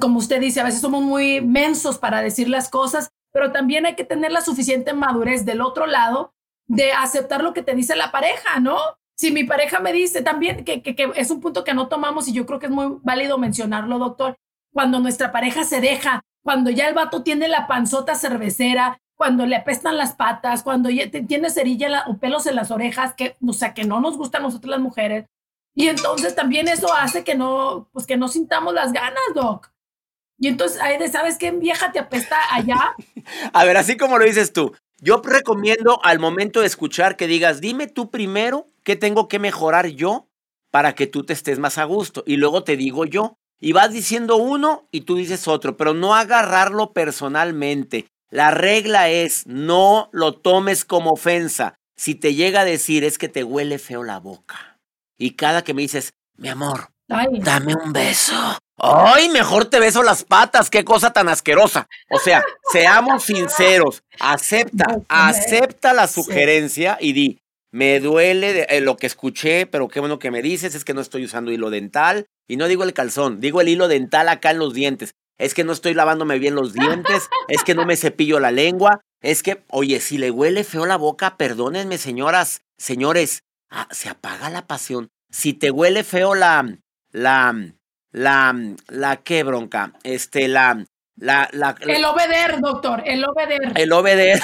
como 0.00 0.18
usted 0.18 0.40
dice, 0.40 0.60
a 0.60 0.64
veces 0.64 0.80
somos 0.80 1.02
muy 1.02 1.40
mensos 1.40 1.98
para 1.98 2.20
decir 2.22 2.48
las 2.48 2.68
cosas, 2.68 3.10
pero 3.32 3.52
también 3.52 3.86
hay 3.86 3.94
que 3.94 4.04
tener 4.04 4.32
la 4.32 4.40
suficiente 4.40 4.92
madurez 4.92 5.44
del 5.44 5.60
otro 5.60 5.86
lado 5.86 6.34
de 6.66 6.92
aceptar 6.92 7.42
lo 7.42 7.52
que 7.52 7.62
te 7.62 7.74
dice 7.74 7.96
la 7.96 8.10
pareja, 8.10 8.60
¿no? 8.60 8.78
Si 9.16 9.30
mi 9.30 9.44
pareja 9.44 9.80
me 9.80 9.92
dice 9.92 10.22
también 10.22 10.64
que, 10.64 10.82
que, 10.82 10.96
que, 10.96 11.10
es 11.14 11.30
un 11.30 11.40
punto 11.40 11.62
que 11.62 11.74
no 11.74 11.88
tomamos 11.88 12.26
y 12.26 12.32
yo 12.32 12.46
creo 12.46 12.58
que 12.58 12.66
es 12.66 12.72
muy 12.72 12.98
válido 13.02 13.38
mencionarlo, 13.38 13.98
doctor, 13.98 14.36
cuando 14.72 14.98
nuestra 14.98 15.30
pareja 15.30 15.64
se 15.64 15.80
deja, 15.80 16.22
cuando 16.42 16.70
ya 16.70 16.88
el 16.88 16.94
vato 16.94 17.22
tiene 17.22 17.48
la 17.48 17.66
panzota 17.66 18.16
cervecera, 18.16 19.00
cuando 19.16 19.46
le 19.46 19.56
apestan 19.56 19.96
las 19.96 20.14
patas, 20.14 20.62
cuando 20.62 20.88
tiene 21.28 21.50
cerilla 21.50 21.88
la, 21.88 22.04
o 22.08 22.18
pelos 22.18 22.46
en 22.46 22.56
las 22.56 22.70
orejas, 22.70 23.14
que, 23.14 23.36
o 23.46 23.52
sea, 23.52 23.74
que 23.74 23.84
no 23.84 24.00
nos 24.00 24.16
gustan 24.16 24.42
a 24.42 24.46
nosotros 24.46 24.70
las 24.70 24.80
mujeres. 24.80 25.26
Y 25.74 25.88
entonces 25.88 26.34
también 26.34 26.68
eso 26.68 26.92
hace 26.94 27.24
que 27.24 27.34
no, 27.34 27.88
pues 27.92 28.06
que 28.06 28.16
no 28.16 28.28
sintamos 28.28 28.74
las 28.74 28.92
ganas, 28.92 29.22
doc. 29.34 29.72
Y 30.38 30.48
entonces, 30.48 30.80
¿sabes 31.12 31.38
qué 31.38 31.52
vieja 31.52 31.92
te 31.92 31.98
apesta 31.98 32.36
allá? 32.50 32.94
a 33.52 33.64
ver, 33.64 33.76
así 33.76 33.96
como 33.96 34.18
lo 34.18 34.24
dices 34.24 34.52
tú, 34.52 34.74
yo 35.00 35.20
recomiendo 35.24 36.00
al 36.02 36.18
momento 36.18 36.60
de 36.60 36.66
escuchar 36.66 37.16
que 37.16 37.26
digas, 37.26 37.60
dime 37.60 37.86
tú 37.86 38.10
primero 38.10 38.68
qué 38.82 38.96
tengo 38.96 39.28
que 39.28 39.38
mejorar 39.38 39.88
yo 39.88 40.28
para 40.70 40.94
que 40.94 41.06
tú 41.06 41.24
te 41.24 41.32
estés 41.32 41.58
más 41.58 41.78
a 41.78 41.84
gusto. 41.84 42.24
Y 42.26 42.36
luego 42.36 42.64
te 42.64 42.76
digo 42.76 43.04
yo. 43.04 43.36
Y 43.60 43.72
vas 43.72 43.92
diciendo 43.92 44.36
uno 44.36 44.88
y 44.90 45.02
tú 45.02 45.16
dices 45.16 45.46
otro, 45.48 45.76
pero 45.76 45.94
no 45.94 46.14
agarrarlo 46.14 46.92
personalmente. 46.92 48.06
La 48.30 48.50
regla 48.50 49.10
es, 49.10 49.46
no 49.46 50.08
lo 50.12 50.34
tomes 50.34 50.84
como 50.84 51.10
ofensa. 51.10 51.76
Si 51.96 52.14
te 52.14 52.34
llega 52.34 52.62
a 52.62 52.64
decir 52.64 53.04
es 53.04 53.18
que 53.18 53.28
te 53.28 53.44
huele 53.44 53.78
feo 53.78 54.02
la 54.02 54.18
boca. 54.18 54.80
Y 55.16 55.32
cada 55.32 55.62
que 55.62 55.74
me 55.74 55.82
dices, 55.82 56.14
mi 56.36 56.48
amor, 56.48 56.88
Ay. 57.08 57.28
dame 57.40 57.74
un 57.74 57.92
beso. 57.92 58.34
Ay, 58.76 59.28
mejor 59.28 59.66
te 59.66 59.78
beso 59.78 60.02
las 60.02 60.24
patas, 60.24 60.68
qué 60.68 60.84
cosa 60.84 61.12
tan 61.12 61.28
asquerosa. 61.28 61.88
O 62.10 62.18
sea, 62.18 62.42
seamos 62.72 63.24
sinceros, 63.24 64.02
acepta, 64.18 64.98
acepta 65.08 65.92
la 65.92 66.08
sugerencia 66.08 66.98
y 67.00 67.12
di, 67.12 67.38
me 67.70 68.00
duele 68.00 68.52
de, 68.52 68.66
eh, 68.68 68.80
lo 68.80 68.96
que 68.96 69.06
escuché, 69.06 69.66
pero 69.66 69.88
qué 69.88 70.00
bueno 70.00 70.18
que 70.18 70.30
me 70.30 70.42
dices, 70.42 70.74
es 70.74 70.84
que 70.84 70.94
no 70.94 71.00
estoy 71.00 71.24
usando 71.24 71.52
hilo 71.52 71.70
dental. 71.70 72.26
Y 72.46 72.56
no 72.56 72.68
digo 72.68 72.84
el 72.84 72.92
calzón, 72.92 73.40
digo 73.40 73.60
el 73.60 73.68
hilo 73.68 73.88
dental 73.88 74.28
acá 74.28 74.50
en 74.50 74.58
los 74.58 74.74
dientes. 74.74 75.14
Es 75.38 75.54
que 75.54 75.64
no 75.64 75.72
estoy 75.72 75.94
lavándome 75.94 76.38
bien 76.38 76.54
los 76.54 76.72
dientes, 76.72 77.28
es 77.48 77.64
que 77.64 77.74
no 77.74 77.84
me 77.84 77.96
cepillo 77.96 78.38
la 78.40 78.52
lengua, 78.52 79.00
es 79.20 79.42
que, 79.42 79.64
oye, 79.70 80.00
si 80.00 80.18
le 80.18 80.30
huele 80.30 80.64
feo 80.64 80.86
la 80.86 80.96
boca, 80.96 81.36
perdónenme, 81.36 81.98
señoras, 81.98 82.62
señores, 82.76 83.42
ah, 83.70 83.88
se 83.90 84.08
apaga 84.08 84.50
la 84.50 84.66
pasión. 84.66 85.08
Si 85.30 85.54
te 85.54 85.70
huele 85.70 86.04
feo 86.04 86.34
la, 86.34 86.76
la, 87.10 87.54
la, 88.12 88.54
la, 88.88 89.16
¿qué 89.16 89.42
bronca? 89.42 89.92
Este, 90.02 90.46
la, 90.46 90.84
la, 91.16 91.48
la. 91.52 91.74
la 91.80 91.94
el 91.94 92.04
obeder, 92.04 92.60
doctor, 92.60 93.02
el 93.06 93.24
obeder. 93.24 93.72
El 93.74 93.92
obeder. 93.92 94.40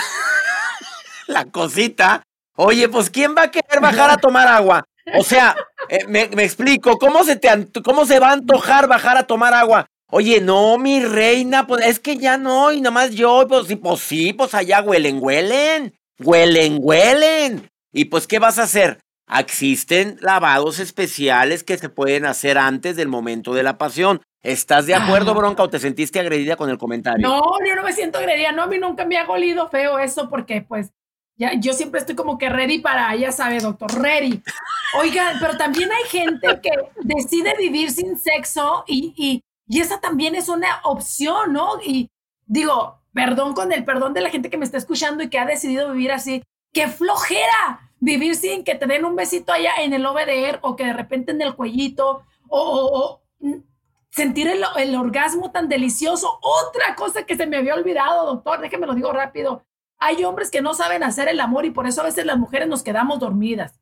la 1.26 1.44
cosita. 1.44 2.23
Oye, 2.56 2.88
pues 2.88 3.11
¿quién 3.11 3.35
va 3.37 3.42
a 3.42 3.50
querer 3.50 3.80
bajar 3.80 4.11
a 4.11 4.16
tomar 4.16 4.49
agua? 4.49 4.85
O 5.18 5.25
sea, 5.25 5.56
eh, 5.88 6.06
me, 6.06 6.28
me, 6.28 6.44
explico, 6.44 6.99
¿cómo 6.99 7.25
se, 7.25 7.37
te, 7.37 7.49
¿cómo 7.82 8.04
se 8.06 8.18
va 8.18 8.30
a 8.30 8.32
antojar 8.32 8.87
bajar 8.87 9.16
a 9.16 9.25
tomar 9.25 9.54
agua? 9.54 9.87
Oye, 10.12 10.40
no, 10.40 10.76
mi 10.76 11.05
reina, 11.05 11.67
pues 11.67 11.87
es 11.87 12.00
que 12.00 12.17
ya 12.17 12.37
no, 12.37 12.73
y 12.73 12.81
nomás 12.81 13.12
yo, 13.12 13.47
pues 13.49 13.69
sí, 13.69 13.76
pues 13.76 14.00
sí, 14.00 14.33
pues 14.33 14.55
allá 14.55 14.83
huelen, 14.83 15.19
huelen, 15.23 15.95
huelen, 16.19 16.79
huelen. 16.81 17.71
Y 17.93 18.07
pues, 18.07 18.26
¿qué 18.26 18.38
vas 18.38 18.59
a 18.59 18.64
hacer? 18.64 18.99
Existen 19.38 20.19
lavados 20.21 20.81
especiales 20.81 21.62
que 21.62 21.79
se 21.79 21.88
pueden 21.88 22.25
hacer 22.25 22.59
antes 22.59 22.97
del 22.97 23.09
momento 23.09 23.55
de 23.55 23.62
la 23.62 23.79
pasión. 23.79 24.21
¿Estás 24.43 24.87
de 24.87 24.95
acuerdo, 24.95 25.35
Bronca, 25.35 25.62
o 25.62 25.71
te 25.71 25.79
sentiste 25.79 26.19
agredida 26.19 26.57
con 26.57 26.71
el 26.71 26.79
comentario? 26.79 27.29
No, 27.29 27.43
yo 27.64 27.76
no 27.76 27.83
me 27.83 27.93
siento 27.93 28.19
agredida. 28.19 28.52
No, 28.52 28.62
a 28.62 28.67
mí 28.67 28.79
nunca 28.79 29.05
me 29.05 29.19
ha 29.19 29.26
golido 29.26 29.69
feo 29.69 29.99
eso 29.99 30.29
porque, 30.29 30.62
pues, 30.62 30.90
ya, 31.37 31.52
yo 31.55 31.73
siempre 31.73 32.00
estoy 32.00 32.17
como 32.17 32.38
que 32.38 32.49
ready 32.49 32.81
para, 32.81 33.14
ya 33.17 33.33
sabe, 33.33 33.61
doctor, 33.61 33.93
ready. 34.02 34.43
Oigan, 34.99 35.37
pero 35.40 35.57
también 35.57 35.90
hay 35.93 36.09
gente 36.09 36.61
que 36.62 36.71
decide 37.02 37.55
vivir 37.57 37.90
sin 37.90 38.19
sexo 38.19 38.85
y, 38.87 39.14
y, 39.17 39.43
y 39.71 39.81
esa 39.81 40.00
también 40.00 40.35
es 40.35 40.49
una 40.49 40.81
opción, 40.83 41.53
¿no? 41.53 41.81
Y 41.81 42.11
digo, 42.45 42.99
perdón 43.15 43.55
con 43.55 43.71
el 43.71 43.85
perdón 43.85 44.12
de 44.15 44.21
la 44.21 44.29
gente 44.29 44.50
que 44.50 44.59
me 44.59 44.65
está 44.65 44.79
escuchando 44.79 45.23
y 45.23 45.31
que 45.31 45.39
ha 45.39 45.47
decidido 45.47 45.93
vivir 45.93 46.11
así. 46.11 46.43
¡Qué 46.73 46.89
flojera! 46.89 47.93
Vivir 48.00 48.35
sin 48.35 48.65
que 48.65 48.75
te 48.75 48.87
den 48.87 49.05
un 49.05 49.15
besito 49.15 49.53
allá 49.53 49.71
en 49.79 49.93
el 49.93 50.05
OBDR 50.05 50.59
o 50.62 50.75
que 50.75 50.87
de 50.87 50.93
repente 50.93 51.31
en 51.31 51.41
el 51.41 51.55
cuellito 51.55 52.25
o, 52.49 53.23
sentir 54.11 54.49
el, 54.49 54.95
orgasmo 54.97 55.53
tan 55.53 55.69
delicioso. 55.69 56.41
Otra 56.43 56.97
cosa 56.97 57.23
que 57.23 57.37
se 57.37 57.47
me 57.47 57.57
había 57.57 57.77
olvidado, 57.77 58.27
doctor, 58.27 58.61
déjeme 58.61 58.89
lo 58.89 58.97
digo 58.97 59.12
rápido. 59.12 59.65
Hay 59.99 60.25
hombres 60.25 60.50
que 60.50 60.62
no 60.62 60.75
saben 60.75 61.05
hacer 61.05 61.29
el 61.29 61.39
amor 61.39 61.65
y 61.65 61.71
por 61.71 61.87
eso 61.87 62.00
a 62.00 62.07
veces 62.07 62.27
las 62.27 62.39
mujeres 62.39 62.67
nos 62.67 62.83
quedamos 62.83 63.21
dormidas, 63.21 63.79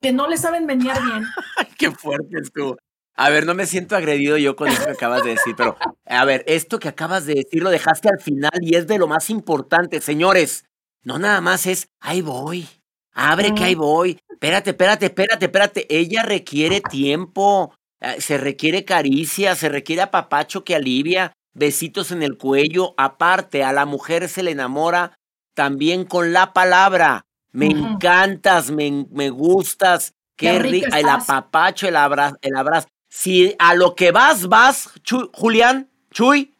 que 0.00 0.12
no 0.12 0.28
le 0.28 0.36
saben 0.36 0.64
menear 0.64 1.02
bien. 1.02 1.24
¡Qué 1.76 1.90
fuerte 1.90 2.38
estuvo! 2.40 2.76
A 3.14 3.30
ver, 3.30 3.46
no 3.46 3.54
me 3.54 3.66
siento 3.66 3.94
agredido 3.94 4.36
yo 4.38 4.56
con 4.56 4.68
eso 4.68 4.84
que 4.84 4.90
acabas 4.90 5.22
de 5.22 5.30
decir, 5.30 5.54
pero 5.56 5.76
a 6.06 6.24
ver, 6.24 6.44
esto 6.46 6.78
que 6.78 6.88
acabas 6.88 7.26
de 7.26 7.34
decir 7.34 7.62
lo 7.62 7.70
dejaste 7.70 8.08
al 8.08 8.20
final 8.20 8.58
y 8.60 8.76
es 8.76 8.86
de 8.86 8.98
lo 8.98 9.06
más 9.06 9.30
importante, 9.30 10.00
señores. 10.00 10.64
No 11.04 11.18
nada 11.18 11.40
más 11.40 11.66
es, 11.66 11.88
ahí 12.00 12.22
voy, 12.22 12.68
abre 13.12 13.54
que 13.54 13.64
ahí 13.64 13.74
voy, 13.74 14.18
espérate, 14.30 14.70
espérate, 14.70 15.06
espérate, 15.06 15.44
espérate. 15.46 15.86
Ella 15.90 16.22
requiere 16.22 16.80
tiempo, 16.80 17.74
eh, 18.00 18.20
se 18.20 18.38
requiere 18.38 18.84
caricia, 18.84 19.54
se 19.56 19.68
requiere 19.68 20.02
apapacho 20.02 20.64
que 20.64 20.74
alivia, 20.74 21.32
besitos 21.54 22.12
en 22.12 22.22
el 22.22 22.38
cuello. 22.38 22.94
Aparte, 22.96 23.62
a 23.64 23.72
la 23.72 23.84
mujer 23.84 24.28
se 24.28 24.42
le 24.42 24.52
enamora 24.52 25.18
también 25.54 26.04
con 26.04 26.32
la 26.32 26.52
palabra. 26.52 27.26
Me 27.52 27.66
encantas, 27.66 28.70
me, 28.70 29.06
me, 29.10 29.28
gustas, 29.28 30.14
qué, 30.36 30.58
rico, 30.58 30.88
el 30.96 31.08
apapacho, 31.08 31.86
el 31.86 31.96
abrazo, 31.96 32.36
el 32.40 32.56
abrazo. 32.56 32.88
Si 33.14 33.54
a 33.58 33.74
lo 33.74 33.94
que 33.94 34.10
vas, 34.10 34.48
vas, 34.48 34.88
Julián, 35.34 35.90
Chuy, 36.12 36.54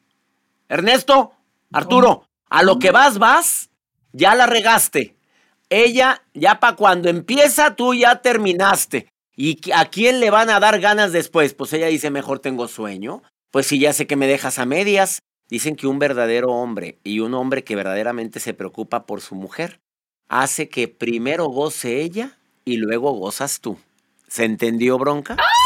Ernesto, 0.69 1.33
Arturo, 1.73 2.29
a 2.51 2.63
lo 2.63 2.79
que 2.79 2.91
vas, 2.91 3.19
vas, 3.19 3.71
ya 4.13 4.35
la 4.35 4.45
regaste. 4.45 5.17
Ella, 5.71 6.23
ya 6.35 6.61
para 6.61 6.77
cuando 6.77 7.09
empieza, 7.09 7.75
tú 7.75 7.95
ya 7.95 8.21
terminaste. 8.21 9.09
¿Y 9.35 9.73
a 9.73 9.87
quién 9.87 10.21
le 10.21 10.29
van 10.29 10.51
a 10.51 10.61
dar 10.61 10.79
ganas 10.79 11.11
después? 11.13 11.55
Pues 11.55 11.73
ella 11.73 11.87
dice, 11.87 12.11
mejor 12.11 12.39
tengo 12.39 12.69
sueño. 12.69 13.23
Pues 13.51 13.67
si 13.67 13.79
ya 13.79 13.95
sé 13.95 14.07
que 14.07 14.17
me 14.17 14.27
dejas 14.27 14.59
a 14.59 14.67
medias. 14.67 15.23
Dicen 15.49 15.75
que 15.75 15.87
un 15.87 15.99
verdadero 15.99 16.51
hombre 16.51 16.99
y 17.03 17.21
un 17.21 17.33
hombre 17.33 17.65
que 17.65 17.77
verdaderamente 17.77 18.41
se 18.41 18.53
preocupa 18.53 19.07
por 19.07 19.23
su 19.23 19.35
mujer 19.35 19.81
hace 20.29 20.69
que 20.69 20.87
primero 20.87 21.47
goce 21.47 22.03
ella 22.03 22.37
y 22.67 22.77
luego 22.77 23.13
gozas 23.13 23.61
tú. 23.61 23.79
¿Se 24.29 24.45
entendió, 24.45 24.99
bronca? 24.99 25.37
¡Ah! 25.39 25.62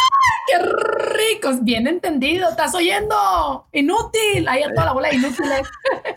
¡Qué 0.47 0.59
ricos! 0.59 1.65
Bien 1.65 1.87
entendido, 1.87 2.49
¿estás 2.49 2.75
oyendo? 2.75 3.67
Inútil, 3.73 4.47
ahí 4.49 4.63
a 4.63 4.73
toda 4.73 4.87
la 4.87 4.93
bola 4.93 5.09
de 5.09 5.17
inútiles. 5.17 5.69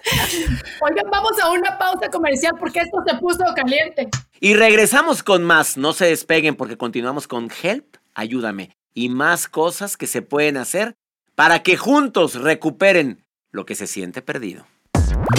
Oigan, 0.81 1.09
vamos 1.11 1.31
a 1.41 1.49
una 1.51 1.77
pausa 1.77 2.09
comercial 2.09 2.53
porque 2.59 2.79
esto 2.79 2.97
se 3.07 3.15
puso 3.17 3.43
caliente. 3.55 4.07
Y 4.39 4.53
regresamos 4.53 5.23
con 5.23 5.43
más. 5.43 5.77
No 5.77 5.93
se 5.93 6.05
despeguen 6.05 6.55
porque 6.55 6.77
continuamos 6.77 7.27
con 7.27 7.49
Help, 7.61 7.95
ayúdame. 8.13 8.71
Y 8.93 9.09
más 9.09 9.47
cosas 9.47 9.97
que 9.97 10.07
se 10.07 10.21
pueden 10.21 10.57
hacer 10.57 10.95
para 11.35 11.63
que 11.63 11.77
juntos 11.77 12.35
recuperen 12.35 13.25
lo 13.51 13.65
que 13.65 13.75
se 13.75 13.87
siente 13.87 14.21
perdido. 14.21 14.65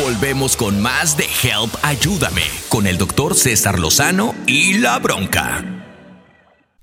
Volvemos 0.02 0.56
con 0.56 0.80
más 0.80 1.16
de 1.16 1.24
Help, 1.24 1.72
ayúdame, 1.82 2.42
con 2.68 2.86
el 2.86 2.98
doctor 2.98 3.34
César 3.34 3.78
Lozano 3.78 4.34
y 4.46 4.78
la 4.78 4.98
bronca 4.98 5.79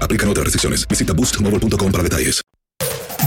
Aplican 0.00 0.28
otras 0.28 0.44
restricciones. 0.44 0.86
Visita 0.88 1.12
boostmobile.com 1.12 1.92
para 1.92 2.02
detalles. 2.02 2.40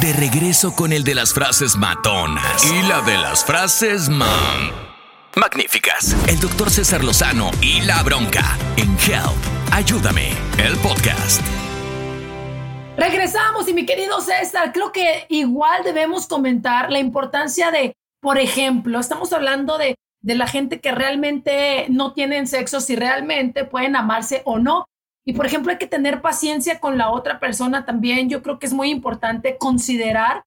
De 0.01 0.13
regreso 0.13 0.75
con 0.75 0.93
el 0.93 1.03
de 1.03 1.15
las 1.15 1.33
frases 1.33 1.75
matonas 1.75 2.63
y 2.65 2.87
la 2.87 3.01
de 3.01 3.17
las 3.17 3.43
frases 3.43 4.09
man. 4.09 4.87
Magníficas. 5.35 6.15
El 6.27 6.39
doctor 6.39 6.69
César 6.69 7.03
Lozano 7.03 7.51
y 7.61 7.81
la 7.81 8.01
bronca 8.03 8.57
en 8.75 8.89
Help. 8.99 9.37
Ayúdame, 9.71 10.29
el 10.57 10.75
podcast. 10.77 11.41
Regresamos 12.97 13.67
y 13.67 13.73
mi 13.73 13.85
querido 13.85 14.19
César, 14.21 14.71
creo 14.73 14.91
que 14.91 15.27
igual 15.29 15.83
debemos 15.83 16.25
comentar 16.25 16.91
la 16.91 16.97
importancia 16.97 17.69
de, 17.69 17.95
por 18.19 18.39
ejemplo, 18.39 18.99
estamos 18.99 19.31
hablando 19.33 19.77
de, 19.77 19.95
de 20.21 20.35
la 20.35 20.47
gente 20.47 20.79
que 20.79 20.91
realmente 20.91 21.85
no 21.89 22.13
tienen 22.13 22.47
sexo, 22.47 22.81
si 22.81 22.95
realmente 22.95 23.65
pueden 23.65 23.95
amarse 23.95 24.41
o 24.45 24.57
no. 24.57 24.87
Y 25.27 25.33
por 25.33 25.45
ejemplo, 25.45 25.73
hay 25.73 25.77
que 25.77 25.87
tener 25.87 26.21
paciencia 26.21 26.79
con 26.79 26.97
la 26.97 27.11
otra 27.11 27.37
persona 27.41 27.83
también. 27.83 28.29
Yo 28.29 28.41
creo 28.41 28.59
que 28.59 28.65
es 28.65 28.71
muy 28.71 28.89
importante 28.89 29.57
considerar 29.57 30.45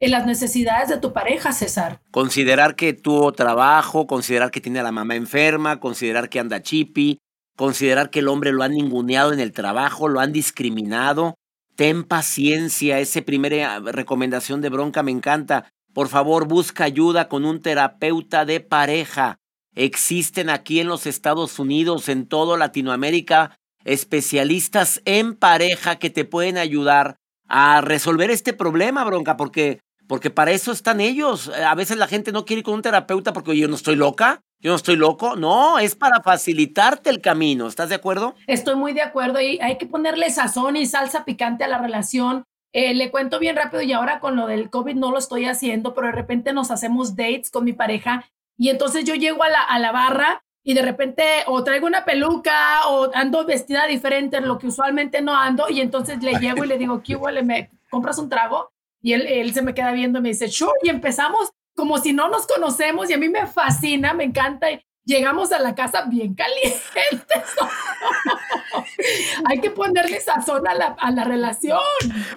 en 0.00 0.10
las 0.10 0.24
necesidades 0.24 0.88
de 0.88 0.96
tu 0.96 1.12
pareja, 1.12 1.52
César. 1.52 2.00
Considerar 2.10 2.74
que 2.74 2.94
tuvo 2.94 3.32
trabajo, 3.32 4.06
considerar 4.06 4.50
que 4.50 4.62
tiene 4.62 4.80
a 4.80 4.84
la 4.84 4.90
mamá 4.90 5.16
enferma, 5.16 5.80
considerar 5.80 6.30
que 6.30 6.40
anda 6.40 6.62
chipi, 6.62 7.18
considerar 7.58 8.08
que 8.08 8.20
el 8.20 8.28
hombre 8.28 8.52
lo 8.52 8.62
han 8.62 8.72
ninguneado 8.72 9.34
en 9.34 9.38
el 9.38 9.52
trabajo, 9.52 10.08
lo 10.08 10.18
han 10.18 10.32
discriminado. 10.32 11.34
Ten 11.76 12.02
paciencia, 12.02 13.00
esa 13.00 13.20
primera 13.20 13.80
recomendación 13.80 14.62
de 14.62 14.70
bronca 14.70 15.02
me 15.02 15.10
encanta. 15.10 15.70
Por 15.92 16.08
favor, 16.08 16.48
busca 16.48 16.84
ayuda 16.84 17.28
con 17.28 17.44
un 17.44 17.60
terapeuta 17.60 18.46
de 18.46 18.60
pareja. 18.60 19.36
Existen 19.74 20.48
aquí 20.48 20.80
en 20.80 20.88
los 20.88 21.06
Estados 21.06 21.58
Unidos, 21.58 22.08
en 22.08 22.26
toda 22.26 22.56
Latinoamérica, 22.56 23.58
especialistas 23.84 25.00
en 25.04 25.34
pareja 25.34 25.96
que 25.96 26.10
te 26.10 26.24
pueden 26.24 26.58
ayudar 26.58 27.16
a 27.48 27.80
resolver 27.80 28.30
este 28.30 28.52
problema, 28.52 29.04
bronca, 29.04 29.36
porque, 29.36 29.80
porque 30.08 30.30
para 30.30 30.52
eso 30.52 30.72
están 30.72 31.00
ellos. 31.00 31.48
A 31.50 31.74
veces 31.74 31.96
la 31.96 32.06
gente 32.06 32.32
no 32.32 32.44
quiere 32.44 32.60
ir 32.60 32.64
con 32.64 32.74
un 32.74 32.82
terapeuta 32.82 33.32
porque 33.32 33.56
yo 33.56 33.68
no 33.68 33.74
estoy 33.74 33.96
loca, 33.96 34.40
yo 34.60 34.70
no 34.70 34.76
estoy 34.76 34.96
loco. 34.96 35.36
No, 35.36 35.78
es 35.78 35.94
para 35.94 36.22
facilitarte 36.22 37.10
el 37.10 37.20
camino. 37.20 37.66
¿Estás 37.66 37.88
de 37.88 37.96
acuerdo? 37.96 38.34
Estoy 38.46 38.76
muy 38.76 38.92
de 38.92 39.02
acuerdo 39.02 39.40
y 39.40 39.58
hay 39.60 39.76
que 39.76 39.86
ponerle 39.86 40.30
sazón 40.30 40.76
y 40.76 40.86
salsa 40.86 41.24
picante 41.24 41.64
a 41.64 41.68
la 41.68 41.78
relación. 41.78 42.44
eh, 42.74 42.94
le 42.94 43.10
cuento 43.10 43.38
bien 43.38 43.56
rápido 43.56 43.82
y 43.82 43.92
ahora 43.92 44.18
con 44.18 44.34
lo 44.34 44.46
del 44.46 44.70
COVID 44.70 44.94
no 44.94 45.10
lo 45.10 45.18
estoy 45.18 45.44
haciendo, 45.44 45.92
pero 45.92 46.06
de 46.06 46.14
repente 46.14 46.54
nos 46.54 46.70
hacemos 46.70 47.16
dates 47.16 47.50
con 47.50 47.64
mi 47.64 47.74
pareja 47.74 48.24
y 48.56 48.70
entonces 48.70 49.04
yo 49.04 49.14
llego 49.14 49.42
a 49.42 49.50
la, 49.50 49.60
a 49.62 49.78
la 49.78 49.92
barra 49.92 50.42
y 50.64 50.74
de 50.74 50.82
repente 50.82 51.24
o 51.46 51.64
traigo 51.64 51.86
una 51.86 52.04
peluca 52.04 52.88
o 52.88 53.10
ando 53.14 53.44
vestida 53.44 53.86
diferente, 53.86 54.40
lo 54.40 54.58
que 54.58 54.68
usualmente 54.68 55.20
no 55.20 55.36
ando, 55.36 55.68
y 55.68 55.80
entonces 55.80 56.22
le 56.22 56.34
llego 56.34 56.64
y 56.64 56.68
le 56.68 56.78
digo, 56.78 57.02
¿qué 57.02 57.16
huele? 57.16 57.42
¿Me 57.42 57.70
compras 57.90 58.18
un 58.18 58.28
trago? 58.28 58.70
Y 59.00 59.14
él, 59.14 59.26
él 59.26 59.52
se 59.52 59.62
me 59.62 59.74
queda 59.74 59.92
viendo 59.92 60.20
y 60.20 60.22
me 60.22 60.28
dice, 60.28 60.48
sure, 60.48 60.72
y 60.82 60.88
empezamos 60.88 61.50
como 61.74 61.98
si 61.98 62.12
no 62.12 62.28
nos 62.28 62.46
conocemos 62.46 63.10
y 63.10 63.14
a 63.14 63.18
mí 63.18 63.28
me 63.28 63.46
fascina, 63.46 64.14
me 64.14 64.24
encanta. 64.24 64.68
Llegamos 65.04 65.50
a 65.50 65.58
la 65.58 65.74
casa 65.74 66.04
bien 66.08 66.34
calientes. 66.34 66.80
Hay 69.46 69.60
que 69.60 69.70
ponerle 69.70 70.20
sazón 70.20 70.68
a 70.68 70.74
la, 70.74 70.96
a 70.98 71.10
la 71.10 71.24
relación. 71.24 71.80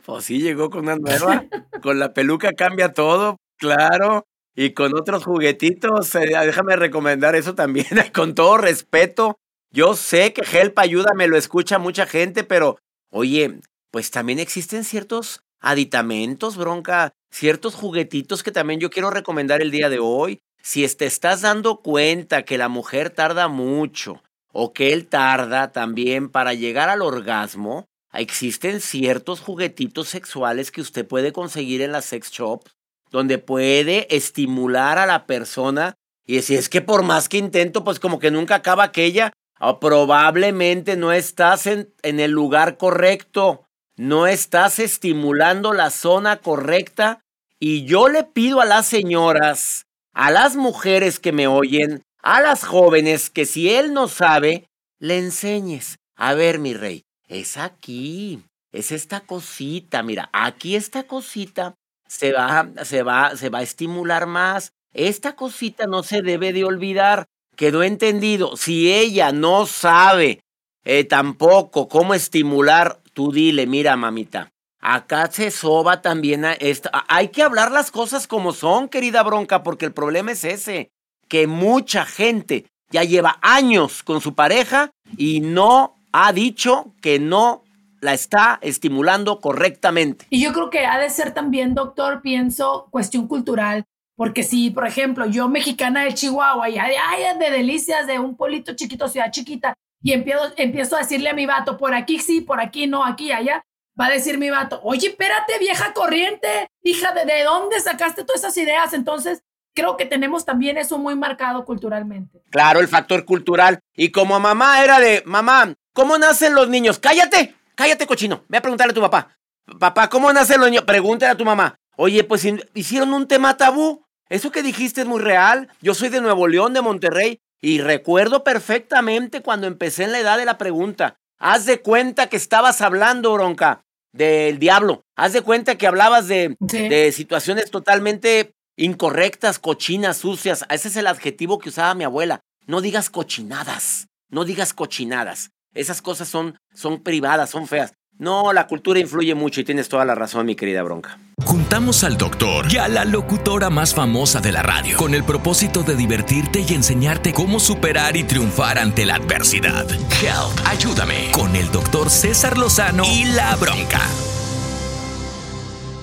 Pues 0.04 0.26
sí, 0.26 0.42
llegó 0.42 0.72
con 0.72 0.82
una 0.82 0.96
nueva. 0.96 1.44
con 1.84 2.00
la 2.00 2.14
peluca 2.14 2.54
cambia 2.54 2.92
todo, 2.92 3.38
claro. 3.58 4.26
Y 4.56 4.72
con 4.72 4.96
otros 4.98 5.26
juguetitos, 5.26 6.16
eh, 6.16 6.32
déjame 6.46 6.78
recomendar 6.78 7.36
eso 7.36 7.56
también, 7.56 7.88
con 8.14 8.36
todo 8.36 8.58
respeto. 8.58 9.38
Yo 9.72 9.96
sé 9.96 10.32
que 10.32 10.42
Help 10.42 10.80
ayuda, 10.80 11.12
me 11.14 11.28
lo 11.28 11.36
escucha 11.36 11.78
mucha 11.78 12.06
gente, 12.06 12.46
pero 12.46 12.78
oye, 13.12 13.60
pues 13.92 14.12
también 14.12 14.40
existen 14.40 14.86
ciertos 14.86 15.42
aditamentos, 15.60 16.56
bronca, 16.56 17.12
ciertos 17.32 17.76
juguetitos 17.76 18.44
que 18.44 18.52
también 18.52 18.80
yo 18.80 18.90
quiero 18.90 19.10
recomendar 19.10 19.62
el 19.62 19.72
día 19.72 19.90
de 19.90 20.00
hoy. 20.00 20.40
Si 20.62 20.88
te 20.96 21.06
estás 21.06 21.42
dando 21.42 21.82
cuenta 21.82 22.44
que 22.44 22.58
la 22.58 22.70
mujer 22.70 23.10
tarda 23.10 23.50
mucho 23.50 24.24
o 24.54 24.72
que 24.72 24.94
él 24.94 25.08
tarda 25.08 25.74
también 25.74 26.30
para 26.30 26.54
llegar 26.54 26.88
al 26.88 27.02
orgasmo, 27.02 27.86
existen 28.14 28.80
ciertos 28.80 29.42
juguetitos 29.42 30.08
sexuales 30.08 30.72
que 30.72 30.80
usted 30.80 31.06
puede 31.06 31.34
conseguir 31.34 31.82
en 31.82 31.92
las 31.92 32.06
sex 32.06 32.32
shops 32.32 32.75
donde 33.16 33.38
puede 33.38 34.14
estimular 34.14 34.98
a 34.98 35.06
la 35.06 35.26
persona 35.26 35.96
y 36.28 36.36
decir, 36.36 36.60
es 36.60 36.68
que 36.68 36.82
por 36.82 37.02
más 37.02 37.30
que 37.30 37.38
intento, 37.38 37.86
pues 37.86 37.98
como 37.98 38.20
que 38.20 38.30
nunca 38.30 38.56
acaba 38.56 38.84
aquella, 38.84 39.32
o 39.58 39.80
probablemente 39.80 40.98
no 40.98 41.14
estás 41.14 41.66
en, 41.66 41.94
en 42.02 42.20
el 42.20 42.32
lugar 42.32 42.76
correcto, 42.76 43.64
no 43.96 44.28
estás 44.28 44.80
estimulando 44.80 45.72
la 45.72 45.92
zona 45.92 46.42
correcta. 46.42 47.22
Y 47.58 47.86
yo 47.86 48.10
le 48.10 48.26
pido 48.26 48.60
a 48.60 48.66
las 48.66 48.86
señoras, 48.86 49.86
a 50.14 50.30
las 50.30 50.58
mujeres 50.58 51.22
que 51.22 51.32
me 51.32 51.48
oyen, 51.48 52.04
a 52.22 52.42
las 52.42 52.66
jóvenes, 52.66 53.30
que 53.30 53.46
si 53.46 53.74
él 53.74 53.94
no 53.94 54.10
sabe, 54.10 54.68
le 55.00 55.20
enseñes. 55.20 55.96
A 56.18 56.34
ver, 56.34 56.60
mi 56.60 56.74
rey, 56.74 57.04
es 57.30 57.56
aquí, 57.56 58.44
es 58.74 58.92
esta 58.92 59.22
cosita, 59.22 60.04
mira, 60.04 60.30
aquí 60.34 60.76
esta 60.76 61.04
cosita 61.04 61.76
se 62.08 62.32
va, 62.32 62.68
se 62.84 63.04
va, 63.04 63.36
se 63.36 63.50
va 63.50 63.60
a 63.60 63.64
estimular 63.64 64.26
más. 64.26 64.72
Esta 64.94 65.36
cosita 65.36 65.88
no 65.88 66.04
se 66.04 66.22
debe 66.22 66.54
de 66.54 66.64
olvidar. 66.64 67.26
Quedó 67.56 67.84
entendido. 67.84 68.58
Si 68.58 68.94
ella 68.94 69.32
no 69.32 69.66
sabe 69.66 70.42
eh, 70.84 71.04
tampoco 71.04 71.88
cómo 71.88 72.14
estimular, 72.14 73.00
tú 73.14 73.32
dile, 73.32 73.66
mira, 73.66 73.96
mamita, 73.96 74.52
acá 74.80 75.30
se 75.32 75.52
soba 75.52 76.02
también 76.02 76.46
a 76.46 76.54
esta. 76.54 77.06
Hay 77.08 77.30
que 77.30 77.44
hablar 77.44 77.72
las 77.72 77.92
cosas 77.92 78.28
como 78.28 78.54
son, 78.54 78.88
querida 78.88 79.24
bronca, 79.24 79.64
porque 79.64 79.86
el 79.86 79.94
problema 79.94 80.32
es 80.32 80.44
ese, 80.44 80.92
que 81.28 81.48
mucha 81.48 82.06
gente 82.06 82.66
ya 82.92 83.04
lleva 83.04 83.40
años 83.42 84.04
con 84.04 84.22
su 84.22 84.36
pareja 84.36 84.92
y 85.18 85.40
no 85.40 85.98
ha 86.12 86.32
dicho 86.32 86.94
que 87.02 87.20
no 87.20 87.65
la 88.02 88.14
está 88.14 88.60
estimulando 88.62 89.40
correctamente. 89.40 90.26
Y 90.30 90.44
yo 90.44 90.54
creo 90.54 90.70
que 90.70 90.86
ha 90.86 91.00
de 91.00 91.10
ser 91.10 91.34
también, 91.34 91.74
doctor, 91.74 92.22
pienso, 92.22 92.88
cuestión 92.92 93.28
cultural. 93.28 93.86
Porque 94.16 94.44
si, 94.44 94.70
por 94.70 94.88
ejemplo, 94.88 95.26
yo 95.26 95.50
mexicana 95.50 96.06
de 96.06 96.14
Chihuahua 96.14 96.70
y 96.70 96.78
hay, 96.78 96.96
de 97.38 97.52
delicias 97.52 98.08
de 98.08 98.18
un 98.18 98.38
polito 98.38 98.74
chiquito, 98.74 99.10
ciudad 99.10 99.32
chiquita, 99.32 99.74
y 100.02 100.14
empiezo, 100.14 100.54
empiezo 100.56 100.96
a 100.96 101.00
decirle 101.00 101.30
a 101.30 101.34
mi 101.34 101.46
vato, 101.46 101.78
por 101.78 101.94
aquí 101.94 102.20
sí, 102.20 102.42
por 102.42 102.62
aquí 102.62 102.88
no, 102.88 103.04
aquí, 103.04 103.32
allá, 103.32 103.64
va 104.00 104.06
a 104.06 104.12
decir 104.12 104.38
mi 104.38 104.50
vato, 104.50 104.80
oye, 104.84 105.10
espérate, 105.10 105.60
vieja 105.60 105.94
corriente, 105.94 106.68
hija, 106.84 107.12
¿de, 107.14 107.26
de 107.26 107.44
dónde 107.44 107.80
sacaste 107.80 108.24
todas 108.24 108.42
esas 108.42 108.56
ideas? 108.58 108.94
Entonces, 108.94 109.44
creo 109.74 109.98
que 109.98 110.06
tenemos 110.06 110.46
también 110.46 110.78
eso 110.78 110.98
muy 110.98 111.16
marcado 111.16 111.66
culturalmente. 111.66 112.42
Claro, 112.52 112.80
el 112.80 112.88
factor 112.88 113.26
cultural. 113.26 113.80
Y 113.96 114.12
como 114.12 114.40
mamá 114.40 114.84
era 114.84 115.00
de, 115.00 115.24
mamá, 115.26 115.74
¿cómo 115.94 116.18
nacen 116.18 116.56
los 116.56 116.70
niños? 116.70 117.00
Cállate, 117.00 117.54
Cállate, 117.76 118.08
cochino. 118.08 118.44
Ve 118.48 118.58
a 118.58 118.62
preguntarle 118.62 118.92
a 118.92 118.96
tu 118.96 119.02
papá. 119.02 119.38
Papá, 119.80 120.10
¿cómo 120.10 120.32
nace 120.32 120.56
el 120.56 120.62
niño? 120.62 120.86
Pregúntale 120.86 121.32
a 121.32 121.38
tu 121.38 121.46
mamá. 121.46 121.76
Oye, 121.98 122.24
pues 122.24 122.46
hicieron 122.74 123.14
un 123.14 123.28
tema 123.28 123.58
tabú. 123.58 124.04
Eso 124.30 124.52
que 124.52 124.64
dijiste 124.64 125.02
es 125.02 125.08
muy 125.08 125.22
real. 125.22 125.70
Yo 125.82 125.94
soy 125.94 126.10
de 126.10 126.22
Nuevo 126.22 126.48
León, 126.48 126.74
de 126.74 126.82
Monterrey, 126.82 127.40
y 127.62 127.80
recuerdo 127.80 128.44
perfectamente 128.44 129.42
cuando 129.42 129.68
empecé 129.68 130.04
en 130.04 130.12
la 130.12 130.20
edad 130.20 130.38
de 130.38 130.46
la 130.46 130.58
pregunta. 130.58 131.18
Haz 131.38 131.66
de 131.66 131.82
cuenta 131.82 132.28
que 132.28 132.38
estabas 132.38 132.82
hablando, 132.82 133.34
bronca, 133.34 133.84
del 134.12 134.60
diablo. 134.60 135.04
Haz 135.16 135.34
de 135.34 135.42
cuenta 135.42 135.78
que 135.78 135.88
hablabas 135.88 136.28
de, 136.28 136.56
de 136.60 137.12
situaciones 137.12 137.70
totalmente 137.72 138.54
incorrectas, 138.78 139.60
cochinas, 139.60 140.18
sucias. 140.18 140.66
Ese 140.70 140.88
es 140.88 140.96
el 140.96 141.08
adjetivo 141.08 141.60
que 141.60 141.70
usaba 141.70 141.94
mi 141.96 142.04
abuela. 142.04 142.42
No 142.66 142.82
digas 142.82 143.10
cochinadas. 143.10 144.08
No 144.30 144.44
digas 144.44 144.74
cochinadas. 144.74 145.52
Esas 145.76 146.02
cosas 146.02 146.30
son, 146.30 146.58
son 146.74 147.04
privadas, 147.04 147.50
son 147.50 147.68
feas. 147.68 147.94
No, 148.18 148.54
la 148.54 148.66
cultura 148.66 148.98
influye 148.98 149.36
mucho 149.36 149.60
y 149.60 149.66
tienes 149.66 149.90
toda 149.90 150.06
la 150.06 150.16
razón, 150.16 150.46
mi 150.46 150.56
querida 150.56 150.82
Bronca. 150.84 151.20
Juntamos 151.44 152.06
al 152.06 152.18
doctor 152.18 152.72
y 152.72 152.78
a 152.78 152.88
la 152.88 153.04
locutora 153.04 153.70
más 153.70 153.94
famosa 153.94 154.40
de 154.40 154.54
la 154.54 154.64
radio 154.64 154.96
con 154.96 155.14
el 155.14 155.26
propósito 155.26 155.84
de 155.84 155.98
divertirte 155.98 156.64
y 156.66 156.74
enseñarte 156.74 157.34
cómo 157.34 157.60
superar 157.60 158.16
y 158.16 158.24
triunfar 158.24 158.80
ante 158.80 159.06
la 159.06 159.16
adversidad. 159.16 159.86
Help, 159.92 160.66
ayúdame 160.66 161.30
con 161.34 161.54
el 161.58 161.70
doctor 161.74 162.10
César 162.10 162.58
Lozano 162.58 163.04
y 163.04 163.26
la 163.26 163.54
Bronca. 163.58 164.00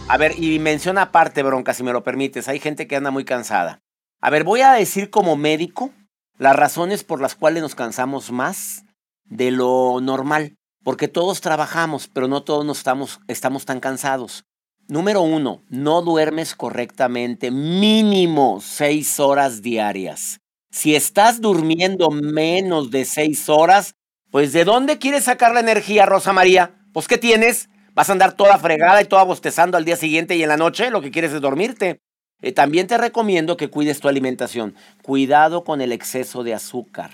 A 0.07 0.19
ver, 0.19 0.39
y 0.39 0.59
menciona 0.59 1.03
aparte, 1.03 1.43
Bronca, 1.43 1.73
si 1.73 1.83
me 1.83 1.95
lo 1.95 2.05
permites, 2.05 2.47
hay 2.47 2.61
gente 2.61 2.87
que 2.87 2.97
anda 2.97 3.11
muy 3.11 3.25
cansada. 3.25 3.81
A 4.21 4.29
ver, 4.29 4.45
voy 4.45 4.61
a 4.61 4.73
decir 4.73 5.09
como 5.09 5.35
médico 5.37 5.93
las 6.37 6.55
razones 6.55 7.05
por 7.05 7.23
las 7.23 7.35
cuales 7.35 7.63
nos 7.63 7.75
cansamos 7.75 8.31
más 8.31 8.85
de 9.25 9.51
lo 9.51 10.01
normal, 10.01 10.57
porque 10.85 11.09
todos 11.09 11.41
trabajamos, 11.41 12.09
pero 12.09 12.29
no 12.29 12.43
todos 12.43 12.65
nos 12.65 12.79
estamos, 12.79 13.21
estamos 13.29 13.65
tan 13.65 13.81
cansados. 13.81 14.45
Número 14.89 15.23
uno, 15.23 15.63
no 15.69 16.03
duermes 16.03 16.55
correctamente, 16.55 17.51
mínimo 17.51 18.61
seis 18.61 19.21
horas 19.21 19.63
diarias. 19.63 20.41
Si 20.71 20.95
estás 20.97 21.41
durmiendo 21.41 22.11
menos 22.11 22.91
de 22.91 23.05
seis 23.05 23.49
horas, 23.49 23.95
pues 24.31 24.53
¿de 24.53 24.65
dónde 24.65 24.99
quieres 24.99 25.25
sacar 25.25 25.53
la 25.55 25.61
energía, 25.61 26.07
Rosa 26.07 26.33
María? 26.33 26.75
Pues 26.93 27.07
¿qué 27.07 27.19
tienes? 27.19 27.69
¿Vas 27.95 28.09
a 28.09 28.13
andar 28.13 28.33
toda 28.33 28.59
fregada 28.59 29.03
y 29.03 29.05
toda 29.05 29.23
bostezando 29.23 29.77
al 29.77 29.85
día 29.85 29.97
siguiente 29.97 30.35
y 30.35 30.43
en 30.43 30.49
la 30.49 30.57
noche? 30.57 30.91
Lo 30.91 31.03
que 31.03 31.11
quieres 31.11 31.33
es 31.33 31.41
dormirte. 31.41 32.01
Eh, 32.41 32.53
también 32.53 32.87
te 32.87 32.99
recomiendo 32.99 33.57
que 33.57 33.69
cuides 33.69 34.01
tu 34.01 34.09
alimentación. 34.09 34.75
Cuidado 35.03 35.63
con 35.63 35.81
el 35.81 35.93
exceso 35.93 36.43
de 36.43 36.55
azúcar. 36.55 37.11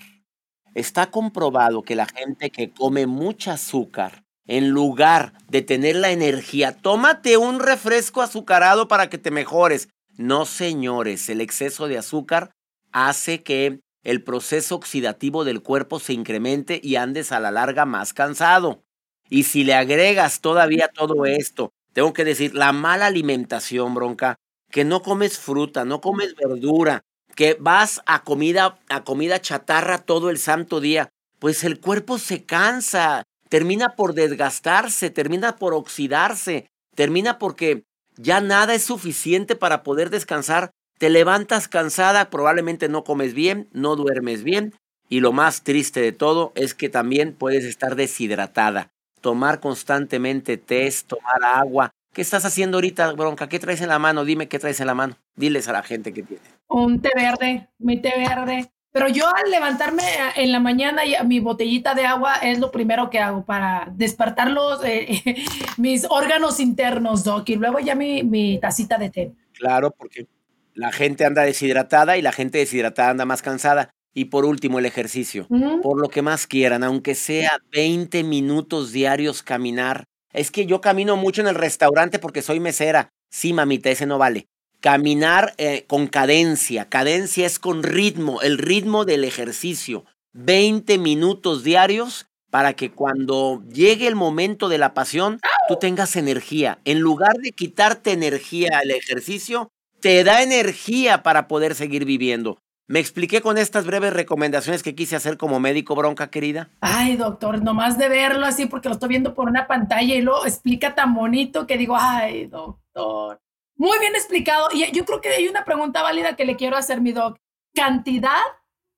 Está 0.79 1.11
comprobado 1.11 1.83
que 1.83 1.97
la 1.97 2.07
gente 2.07 2.51
que 2.51 2.71
come 2.71 3.09
mucha 3.09 3.55
azúcar, 3.55 4.23
en 4.47 4.71
lugar 4.71 5.33
de 5.49 5.61
tener 5.61 5.97
la 5.97 6.13
energía, 6.13 6.71
tómate 6.71 7.37
un 7.37 7.59
refresco 7.59 8.23
azucarado 8.23 8.87
para 8.87 9.11
que 9.11 9.19
te 9.19 9.33
mejores. 9.33 9.89
No, 10.17 10.47
señores, 10.47 11.29
el 11.31 11.41
exceso 11.41 11.89
de 11.89 11.99
azúcar 11.99 12.53
hace 12.93 13.43
que 13.43 13.81
el 14.05 14.23
proceso 14.23 14.77
oxidativo 14.77 15.43
del 15.45 15.63
cuerpo 15.63 15.99
se 15.99 16.13
incremente 16.13 16.81
y 16.81 16.95
andes 16.95 17.33
a 17.33 17.41
la 17.41 17.51
larga 17.51 17.85
más 17.85 18.15
cansado. 18.15 18.85
Y 19.29 19.43
si 19.43 19.65
le 19.65 19.75
agregas 19.75 20.41
todavía 20.41 20.87
todo 20.95 21.27
esto, 21.27 21.73
tengo 21.93 22.13
que 22.13 22.25
decir, 22.25 22.55
la 22.55 22.71
mala 22.71 23.07
alimentación, 23.07 23.95
bronca, 23.97 24.37
que 24.71 24.85
no 24.85 25.03
comes 25.03 25.41
fruta, 25.41 25.85
no 25.85 26.01
comes 26.01 26.37
verdura, 26.37 27.03
que 27.39 27.57
vas 27.61 28.03
a 28.05 28.25
comida, 28.25 28.81
a 28.89 29.05
comida 29.05 29.41
chatarra 29.41 29.99
todo 29.99 30.29
el 30.29 30.39
santo 30.39 30.81
día, 30.81 31.09
pues 31.39 31.63
el 31.63 31.79
cuerpo 31.79 32.19
se 32.19 32.43
cansa, 32.45 33.23
termina 33.49 33.95
por 33.95 34.15
desgastarse, 34.15 35.11
termina 35.11 35.55
por 35.55 35.73
oxidarse, 35.73 36.67
termina 36.97 37.39
porque 37.39 37.85
ya 38.17 38.41
nada 38.41 38.75
es 38.75 38.83
suficiente 38.83 39.55
para 39.55 39.85
poder 39.85 40.11
descansar. 40.11 40.73
Te 40.99 41.11
levantas 41.11 41.69
cansada, 41.69 42.29
probablemente 42.29 42.89
no 42.89 43.05
comes 43.05 43.35
bien, 43.35 43.69
no 43.71 43.95
duermes 43.95 44.43
bien 44.43 44.75
y 45.09 45.21
lo 45.21 45.31
más 45.31 45.63
triste 45.63 46.01
de 46.01 46.11
todo 46.11 46.51
es 46.57 46.75
que 46.75 46.89
también 46.89 47.35
puedes 47.35 47.65
estar 47.65 47.95
deshidratada. 47.95 48.91
Tomar 49.21 49.61
constantemente 49.61 50.57
test, 50.57 51.07
tomar 51.07 51.45
agua. 51.45 51.93
¿Qué 52.13 52.23
estás 52.23 52.45
haciendo 52.45 52.79
ahorita, 52.79 53.13
bronca? 53.13 53.49
¿Qué 53.49 53.59
traes 53.59 53.81
en 53.81 53.89
la 53.89 53.99
mano? 53.99 54.25
Dime 54.25 54.49
qué 54.49 54.59
traes 54.59 54.81
en 54.81 54.87
la 54.87 54.95
mano. 54.95 55.17
Diles 55.37 55.69
a 55.69 55.73
la 55.73 55.83
gente 55.83 56.13
que 56.13 56.23
tiene 56.23 56.43
un 56.69 57.01
té 57.01 57.11
verde, 57.15 57.69
mi 57.79 58.01
té 58.01 58.13
verde. 58.17 58.71
Pero 58.91 59.09
yo 59.09 59.27
al 59.27 59.51
levantarme 59.51 60.03
en 60.37 60.51
la 60.51 60.61
mañana 60.61 61.05
y 61.05 61.15
mi 61.27 61.41
botellita 61.41 61.95
de 61.95 62.07
agua 62.07 62.37
es 62.37 62.59
lo 62.59 62.71
primero 62.71 63.11
que 63.11 63.19
hago 63.19 63.45
para 63.45 63.93
despertar 63.95 64.51
los, 64.51 64.83
eh, 64.85 65.23
mis 65.77 66.07
órganos 66.09 66.59
internos, 66.59 67.23
Doc, 67.23 67.49
y 67.51 67.57
luego 67.57 67.81
ya 67.81 67.95
mi, 67.95 68.23
mi 68.23 68.59
tacita 68.59 68.97
de 68.97 69.11
té. 69.11 69.33
Claro, 69.53 69.91
porque 69.91 70.27
la 70.75 70.91
gente 70.91 71.27
anda 71.27 71.43
deshidratada 71.43 72.17
y 72.17 72.23
la 72.23 72.33
gente 72.33 72.59
deshidratada 72.59 73.11
anda 73.11 73.25
más 73.25 73.43
cansada. 73.43 73.91
Y 74.15 74.27
por 74.27 74.45
último, 74.47 74.79
el 74.79 74.87
ejercicio. 74.87 75.47
Por 75.83 76.01
lo 76.01 76.09
que 76.09 76.23
más 76.23 76.47
quieran, 76.47 76.83
aunque 76.83 77.15
sea 77.15 77.61
20 77.71 78.25
minutos 78.25 78.91
diarios 78.91 79.43
caminar. 79.43 80.08
Es 80.33 80.51
que 80.51 80.67
yo 80.67 80.81
camino 80.81 81.17
mucho 81.17 81.41
en 81.41 81.49
el 81.49 81.55
restaurante 81.55 82.19
porque 82.19 82.43
soy 82.43 82.61
mesera. 82.61 83.11
Sí, 83.31 83.53
mamita, 83.53 83.91
ese 83.91 84.07
no 84.07 84.19
vale. 84.19 84.47
Caminar 84.81 85.55
eh, 85.59 85.85
con 85.87 86.07
cadencia. 86.07 86.89
Cadencia 86.89 87.47
es 87.47 87.59
con 87.59 87.83
ritmo, 87.83 88.43
el 88.43 88.59
ritmo 88.59 89.05
del 89.05 89.25
ejercicio. 89.25 90.05
20 90.35 90.99
minutos 90.99 91.65
diarios 91.65 92.27
para 92.51 92.75
que 92.75 92.91
cuando 92.93 93.63
llegue 93.73 94.07
el 94.07 94.15
momento 94.15 94.69
de 94.69 94.79
la 94.79 94.95
pasión, 94.95 95.41
tú 95.69 95.77
tengas 95.77 96.17
energía. 96.17 96.79
En 96.85 97.01
lugar 97.01 97.37
de 97.43 97.53
quitarte 97.53 98.13
energía 98.13 98.79
al 98.79 98.91
ejercicio, 98.91 99.71
te 100.01 100.25
da 100.25 100.43
energía 100.43 101.23
para 101.23 101.49
poder 101.49 101.75
seguir 101.75 102.05
viviendo. 102.05 102.59
¿Me 102.91 103.01
expliqué 103.01 103.43
con 103.43 103.59
estas 103.59 103.85
breves 103.85 104.15
recomendaciones 104.15 104.83
que 104.83 104.95
quise 104.95 105.15
hacer 105.15 105.37
como 105.37 105.61
médico, 105.61 105.95
bronca 105.95 106.31
querida? 106.31 106.71
Ay, 106.81 107.17
doctor, 107.17 107.63
nomás 107.63 107.99
de 107.99 108.09
verlo 108.09 108.47
así 108.47 108.65
porque 108.65 108.89
lo 108.89 108.95
estoy 108.95 109.11
viendo 109.11 109.35
por 109.35 109.47
una 109.47 109.67
pantalla 109.67 110.15
y 110.15 110.23
lo 110.23 110.47
explica 110.47 110.95
tan 110.95 111.15
bonito 111.15 111.67
que 111.67 111.77
digo, 111.77 111.97
ay, 112.01 112.47
doctor. 112.47 113.43
Muy 113.77 113.99
bien 113.99 114.15
explicado. 114.15 114.69
Y 114.73 114.91
yo 114.93 115.05
creo 115.05 115.21
que 115.21 115.29
hay 115.29 115.49
una 115.49 115.67
pregunta 115.67 116.03
válida 116.03 116.35
que 116.35 116.47
le 116.47 116.57
quiero 116.57 116.79
hacer, 116.79 117.03
mi 117.03 117.13
doc. 117.13 117.37
¿Cantidad 117.75 118.41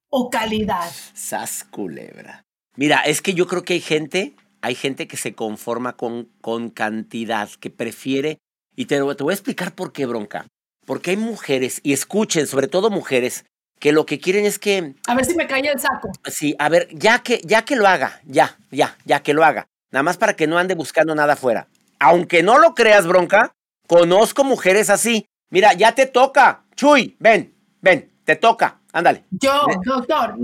o 0.09 0.31
calidad? 0.31 0.88
Sas 1.12 1.64
culebra. 1.64 2.44
Mira, 2.76 3.00
es 3.00 3.20
que 3.20 3.35
yo 3.35 3.48
creo 3.48 3.64
que 3.64 3.72
hay 3.72 3.81
gente, 3.81 4.37
hay 4.62 4.76
gente 4.76 5.09
que 5.09 5.16
se 5.16 5.35
conforma 5.35 5.96
con, 5.96 6.31
con 6.40 6.70
cantidad, 6.70 7.50
que 7.59 7.70
prefiere. 7.70 8.38
Y 8.76 8.85
te, 8.85 8.98
te 8.98 9.24
voy 9.24 9.33
a 9.33 9.35
explicar 9.35 9.74
por 9.74 9.92
qué, 9.92 10.07
bronca. 10.07 10.46
Porque 10.87 11.11
hay 11.11 11.16
mujeres, 11.16 11.81
y 11.83 11.92
escuchen, 11.92 12.46
sobre 12.46 12.68
todo 12.68 12.88
mujeres, 12.88 13.46
que 13.81 13.93
lo 13.93 14.07
que 14.07 14.21
quieren 14.21 14.45
es 14.45 14.59
que... 14.59 14.95
A 15.07 15.14
ver 15.14 15.25
si 15.25 15.35
me 15.35 15.47
cae 15.49 15.66
el 15.66 15.81
saco. 15.81 16.12
Sí, 16.31 16.55
a 16.59 16.69
ver, 16.69 16.88
ya 16.93 17.21
que, 17.21 17.40
ya 17.43 17.64
que 17.64 17.75
lo 17.75 17.88
haga, 17.88 18.21
ya, 18.25 18.59
ya, 18.71 18.97
ya 19.05 19.23
que 19.23 19.35
lo 19.35 19.43
haga. 19.43 19.66
Nada 19.90 20.03
más 20.03 20.19
para 20.19 20.37
que 20.37 20.47
no 20.47 20.59
ande 20.59 20.75
buscando 20.75 21.14
nada 21.14 21.33
afuera. 21.33 21.66
Aunque 21.99 22.43
no 22.43 22.59
lo 22.59 22.75
creas, 22.75 23.07
bronca, 23.07 23.53
conozco 23.88 24.45
mujeres 24.45 24.90
así. 24.90 25.27
Mira, 25.51 25.73
ya 25.73 25.95
te 25.95 26.07
toca. 26.07 26.64
Chuy, 26.77 27.16
ven, 27.19 27.55
ven, 27.81 28.12
te 28.25 28.37
toca. 28.37 28.80
Ándale. 28.92 29.24
Yo, 29.31 29.66
doctor, 29.85 30.37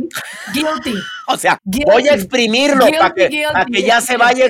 guilty. 0.52 0.94
O 1.28 1.37
sea, 1.37 1.59
voy 1.64 2.06
a 2.06 2.14
exprimirlo 2.14 2.87
para 2.87 3.12
que, 3.12 3.28
que, 3.28 3.82
ya 3.82 4.00
se 4.00 4.16
vaya, 4.16 4.46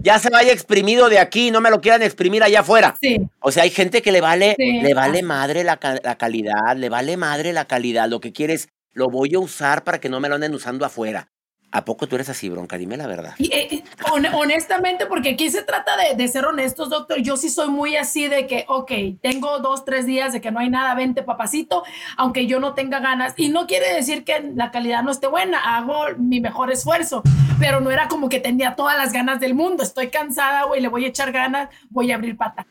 ya 0.00 0.20
se 0.20 0.30
vaya 0.30 0.52
exprimido 0.52 1.08
de 1.08 1.18
aquí, 1.18 1.50
no 1.50 1.60
me 1.60 1.70
lo 1.70 1.80
quieran 1.80 2.02
exprimir 2.02 2.44
allá 2.44 2.60
afuera. 2.60 2.96
Sí. 3.00 3.18
O 3.40 3.50
sea, 3.50 3.64
hay 3.64 3.70
gente 3.70 4.00
que 4.00 4.12
le 4.12 4.20
vale, 4.20 4.54
le 4.56 4.94
vale 4.94 5.24
madre 5.24 5.64
la, 5.64 5.80
la, 6.04 6.14
calidad, 6.14 6.76
le 6.76 6.88
vale 6.88 7.16
madre 7.16 7.52
la 7.52 7.64
calidad. 7.64 8.08
Lo 8.08 8.20
que 8.20 8.32
quieres, 8.32 8.68
lo 8.92 9.10
voy 9.10 9.34
a 9.34 9.40
usar 9.40 9.82
para 9.82 9.98
que 9.98 10.08
no 10.08 10.20
me 10.20 10.28
lo 10.28 10.36
anden 10.36 10.54
usando 10.54 10.86
afuera. 10.86 11.32
¿A 11.72 11.84
poco 11.84 12.08
tú 12.08 12.16
eres 12.16 12.28
así, 12.28 12.48
bronca? 12.48 12.76
Dime 12.76 12.96
la 12.96 13.06
verdad. 13.06 13.34
Y, 13.38 13.54
eh, 13.54 13.84
honestamente, 14.34 15.06
porque 15.06 15.30
aquí 15.30 15.50
se 15.50 15.62
trata 15.62 15.92
de, 15.96 16.16
de, 16.16 16.28
ser 16.28 16.44
honestos, 16.44 16.90
doctor. 16.90 17.18
Yo 17.18 17.36
sí 17.36 17.48
soy 17.48 17.68
muy 17.68 17.96
así 17.96 18.26
de 18.26 18.46
que, 18.48 18.64
ok, 18.66 18.90
tengo 19.22 19.60
dos, 19.60 19.84
tres 19.84 20.04
días 20.04 20.32
de 20.32 20.40
que 20.40 20.50
no 20.50 20.58
hay 20.58 20.68
nada, 20.68 20.94
vente, 20.94 21.22
papacito, 21.22 21.84
aunque 22.16 22.46
yo 22.46 22.58
no 22.58 22.74
tenga 22.74 22.98
ganas. 22.98 23.34
Y 23.36 23.50
no 23.50 23.66
quiere 23.68 23.94
decir 23.94 24.24
que 24.24 24.50
la 24.54 24.72
calidad 24.72 25.04
no 25.04 25.12
esté 25.12 25.28
buena, 25.28 25.76
hago 25.76 26.06
mi 26.18 26.40
mejor 26.40 26.72
esfuerzo, 26.72 27.22
pero 27.60 27.80
no 27.80 27.90
era 27.90 28.08
como 28.08 28.28
que 28.28 28.40
tenía 28.40 28.74
todas 28.74 28.96
las 28.96 29.12
ganas 29.12 29.38
del 29.38 29.54
mundo. 29.54 29.84
Estoy 29.84 30.08
cansada, 30.08 30.64
güey, 30.64 30.80
le 30.80 30.88
voy 30.88 31.04
a 31.04 31.08
echar 31.08 31.30
ganas, 31.30 31.68
voy 31.88 32.10
a 32.10 32.16
abrir 32.16 32.36
pata. 32.36 32.66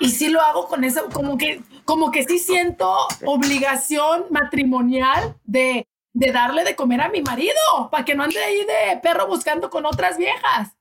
Y 0.00 0.10
sí 0.10 0.28
lo 0.28 0.40
hago 0.40 0.66
con 0.66 0.84
eso, 0.84 1.08
como 1.12 1.38
que, 1.38 1.62
como 1.84 2.10
que 2.10 2.24
sí 2.24 2.38
siento 2.38 2.94
obligación 3.24 4.24
matrimonial 4.30 5.36
de 5.44 5.86
de 6.14 6.32
darle 6.32 6.64
de 6.64 6.76
comer 6.76 7.00
a 7.00 7.08
mi 7.08 7.22
marido, 7.22 7.54
para 7.90 8.04
que 8.04 8.14
no 8.14 8.22
ande 8.22 8.38
ahí 8.38 8.64
de 8.64 9.00
perro 9.02 9.26
buscando 9.26 9.70
con 9.70 9.86
otras 9.86 10.18
viejas. 10.18 10.72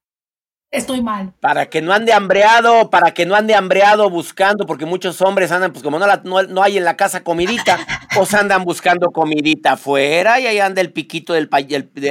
Estoy 0.71 1.01
mal. 1.01 1.33
Para 1.41 1.65
que 1.65 1.81
no 1.81 1.91
ande 1.91 2.13
hambreado, 2.13 2.89
para 2.89 3.13
que 3.13 3.25
no 3.25 3.35
ande 3.35 3.53
hambreado 3.55 4.09
buscando, 4.09 4.65
porque 4.65 4.85
muchos 4.85 5.21
hombres 5.21 5.51
andan, 5.51 5.73
pues 5.73 5.83
como 5.83 5.99
no, 5.99 6.07
no, 6.47 6.63
hay 6.63 6.77
en 6.77 6.85
la 6.85 6.95
casa 6.95 7.25
comidita, 7.25 7.77
pues 8.15 8.33
andan 8.33 8.63
buscando 8.63 9.11
comidita 9.11 9.73
afuera 9.73 10.39
y 10.39 10.47
ahí 10.47 10.59
anda 10.59 10.79
el 10.79 10.93
piquito 10.93 11.33
del, 11.33 11.49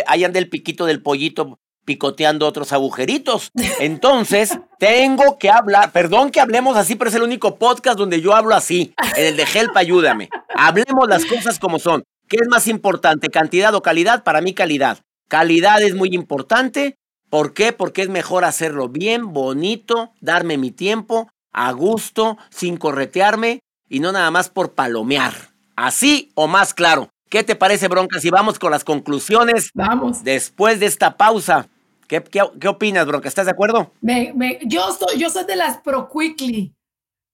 ahí 0.06 0.24
anda 0.24 0.38
el 0.38 0.50
piquito 0.50 0.84
del 0.84 1.02
pollito 1.02 1.58
picoteando 1.86 2.46
otros 2.46 2.74
agujeritos. 2.74 3.50
Entonces, 3.80 4.58
tengo 4.78 5.38
que 5.38 5.50
hablar, 5.50 5.90
perdón 5.90 6.30
que 6.30 6.40
hablemos 6.40 6.76
así, 6.76 6.96
pero 6.96 7.08
es 7.08 7.16
el 7.16 7.22
único 7.22 7.56
podcast 7.56 7.98
donde 7.98 8.20
yo 8.20 8.34
hablo 8.34 8.54
así, 8.54 8.92
en 9.16 9.26
el 9.26 9.36
de 9.36 9.46
Help 9.54 9.74
Ayúdame. 9.74 10.28
Hablemos 10.54 11.08
las 11.08 11.24
cosas 11.24 11.58
como 11.58 11.78
son. 11.78 12.04
¿Qué 12.30 12.36
es 12.40 12.48
más 12.48 12.68
importante, 12.68 13.28
cantidad 13.28 13.74
o 13.74 13.82
calidad? 13.82 14.22
Para 14.22 14.40
mí 14.40 14.54
calidad. 14.54 15.00
Calidad 15.26 15.82
es 15.82 15.96
muy 15.96 16.10
importante. 16.12 16.94
¿Por 17.28 17.54
qué? 17.54 17.72
Porque 17.72 18.02
es 18.02 18.08
mejor 18.08 18.44
hacerlo 18.44 18.88
bien, 18.88 19.32
bonito, 19.32 20.12
darme 20.20 20.56
mi 20.56 20.70
tiempo, 20.70 21.28
a 21.52 21.72
gusto, 21.72 22.38
sin 22.50 22.76
corretearme 22.76 23.58
y 23.88 23.98
no 23.98 24.12
nada 24.12 24.30
más 24.30 24.48
por 24.48 24.74
palomear. 24.74 25.34
Así 25.74 26.30
o 26.36 26.46
más 26.46 26.72
claro. 26.72 27.08
¿Qué 27.28 27.42
te 27.42 27.56
parece, 27.56 27.88
Bronca? 27.88 28.20
Si 28.20 28.30
vamos 28.30 28.60
con 28.60 28.70
las 28.70 28.84
conclusiones. 28.84 29.70
Vamos. 29.74 30.22
Después 30.22 30.78
de 30.78 30.86
esta 30.86 31.16
pausa. 31.16 31.66
¿Qué, 32.06 32.22
qué, 32.22 32.68
opinas, 32.68 33.06
Bronca? 33.06 33.26
¿Estás 33.26 33.46
de 33.46 33.52
acuerdo? 33.52 33.90
Me, 34.00 34.32
me, 34.36 34.60
yo, 34.66 34.82
soy, 34.92 35.18
yo 35.18 35.30
soy 35.30 35.46
de 35.46 35.56
las 35.56 35.78
pro 35.78 36.08
quickly 36.08 36.76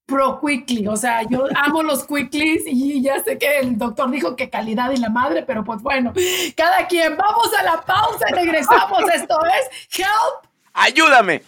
pro 0.07 0.39
quickly, 0.39 0.87
o 0.87 0.95
sea, 0.95 1.21
yo 1.29 1.45
amo 1.55 1.83
los 1.83 2.05
quicklies 2.07 2.63
y 2.65 3.01
ya 3.01 3.21
sé 3.23 3.37
que 3.37 3.59
el 3.59 3.77
doctor 3.77 4.09
dijo 4.09 4.35
que 4.35 4.49
calidad 4.49 4.89
y 4.91 4.97
la 4.97 5.09
madre, 5.09 5.43
pero 5.43 5.63
pues 5.63 5.81
bueno, 5.81 6.13
cada 6.55 6.87
quien, 6.87 7.17
vamos 7.17 7.49
a 7.59 7.63
la 7.63 7.81
pausa 7.81 8.25
y 8.31 8.33
regresamos, 8.33 9.03
esto 9.13 9.37
es 9.45 9.99
Help. 9.99 10.49
Ayúdame. 10.73 11.43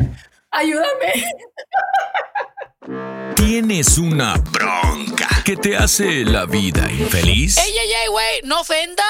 Ayúdame. 0.52 1.24
¿Tienes 3.36 3.98
una 3.98 4.36
bronca 4.52 5.28
que 5.46 5.56
te 5.56 5.78
hace 5.78 6.26
la 6.26 6.46
vida 6.46 6.92
infeliz? 6.92 7.58
¡Ey, 7.58 7.72
ey, 7.72 7.92
ey, 8.04 8.10
güey! 8.10 8.42
¡No 8.44 8.62
ofendas! 8.62 9.06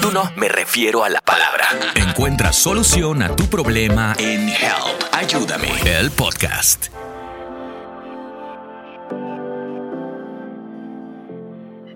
No, 0.00 0.10
no, 0.10 0.32
me 0.36 0.48
refiero 0.48 1.04
a 1.04 1.08
la 1.10 1.20
palabra. 1.20 1.66
Encuentra 1.96 2.52
solución 2.52 3.22
a 3.22 3.36
tu 3.36 3.46
problema 3.46 4.14
en 4.18 4.48
Help. 4.48 5.02
Ayúdame. 5.12 5.68
El 5.84 6.10
podcast. 6.12 6.88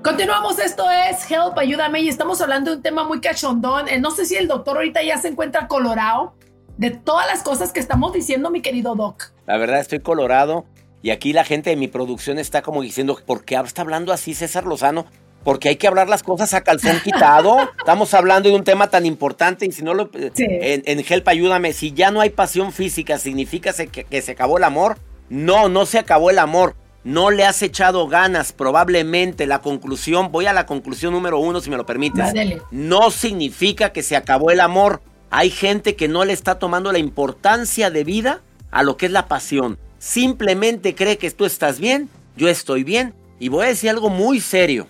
Continuamos, 0.05 0.59
esto 0.59 0.85
es 0.91 1.31
Help, 1.31 1.57
ayúdame 1.57 2.03
y 2.03 2.11
estamos 2.11 2.39
hablando 2.43 2.71
de 2.71 2.77
un 2.77 2.83
tema 2.83 3.05
muy 3.05 3.23
cachondón. 3.23 3.89
Eh, 3.89 3.99
no 3.99 4.11
sé 4.11 4.27
si 4.27 4.37
el 4.37 4.49
doctor 4.49 4.77
ahorita 4.77 5.03
ya 5.03 5.17
se 5.17 5.29
encuentra 5.29 5.67
colorado 5.67 6.35
de 6.77 6.91
todas 6.91 7.27
las 7.27 7.43
cosas 7.43 7.73
que 7.73 7.81
estamos 7.81 8.13
diciendo, 8.13 8.51
mi 8.51 8.61
querido 8.61 8.97
doc. 8.97 9.33
La 9.47 9.57
verdad, 9.57 9.81
estoy 9.81 10.01
colorado 10.01 10.67
y 11.01 11.09
aquí 11.09 11.33
la 11.33 11.43
gente 11.43 11.71
de 11.71 11.77
mi 11.77 11.89
producción 11.89 12.39
está 12.39 12.61
como 12.61 12.83
diciendo, 12.83 13.19
¿por 13.25 13.47
qué 13.47 13.55
está 13.55 13.81
hablando 13.81 14.13
así 14.13 14.35
César 14.35 14.67
Lozano? 14.67 15.07
Porque 15.43 15.71
hay 15.71 15.77
que 15.77 15.89
hablar 15.89 16.11
las 16.11 16.23
cosas 16.23 16.53
a 16.53 16.61
calzón 16.61 17.01
quitado. 17.03 17.57
Estamos 17.79 18.13
hablando 18.13 18.51
de 18.51 18.57
un 18.57 18.65
tema 18.65 18.91
tan 18.91 19.07
importante 19.07 19.65
y 19.65 19.73
si 19.73 19.83
no 19.83 19.95
lo... 19.95 20.11
En, 20.13 20.83
en, 20.85 21.05
Help, 21.09 21.27
ayúdame, 21.29 21.73
si 21.73 21.95
ya 21.95 22.11
no 22.11 22.21
hay 22.21 22.29
pasión 22.29 22.73
física, 22.73 23.17
¿significa 23.17 23.73
que 23.73 24.21
se 24.21 24.33
acabó 24.33 24.59
el 24.59 24.65
amor? 24.65 24.99
No, 25.31 25.71
no 25.71 25.87
se 25.87 25.99
acabó 25.99 26.29
el 26.29 26.41
amor 26.41 26.77
no 27.05 27.31
le 27.31 27.45
has 27.45 27.63
echado 27.63 28.09
ganas, 28.09 28.53
probablemente 28.53 29.47
la 29.47 29.61
conclusión, 29.61 30.33
voy 30.33 30.47
a 30.47 30.53
la 30.53 30.67
conclusión 30.67 31.13
número 31.13 31.39
uno 31.39 31.61
si 31.61 31.71
me 31.71 31.77
lo 31.77 31.87
permites, 31.87 32.33
no 32.71 33.11
significa 33.11 33.93
que 33.93 34.03
se 34.03 34.17
acabó 34.17 34.51
el 34.51 34.61
amor. 34.61 35.03
Hay 35.31 35.51
gente 35.51 35.97
que 35.97 36.09
no 36.09 36.25
le 36.25 36.33
está 36.33 36.59
tomando 36.59 36.93
la 36.93 36.99
importancia 36.99 37.91
de 37.91 38.05
vida 38.05 38.41
a 38.71 38.83
lo 38.83 38.97
que 38.97 39.07
es 39.07 39.13
la 39.13 39.29
pasión. 39.29 39.79
Simplemente 39.99 40.95
cree 40.95 41.19
que 41.19 41.31
tú 41.31 41.45
estás 41.45 41.79
bien, 41.79 42.09
yo 42.37 42.49
estoy 42.49 42.85
bien. 42.85 43.15
Y 43.39 43.49
voy 43.49 43.67
a 43.67 43.69
decir 43.69 43.91
algo 43.91 44.11
muy 44.11 44.41
serio. 44.41 44.87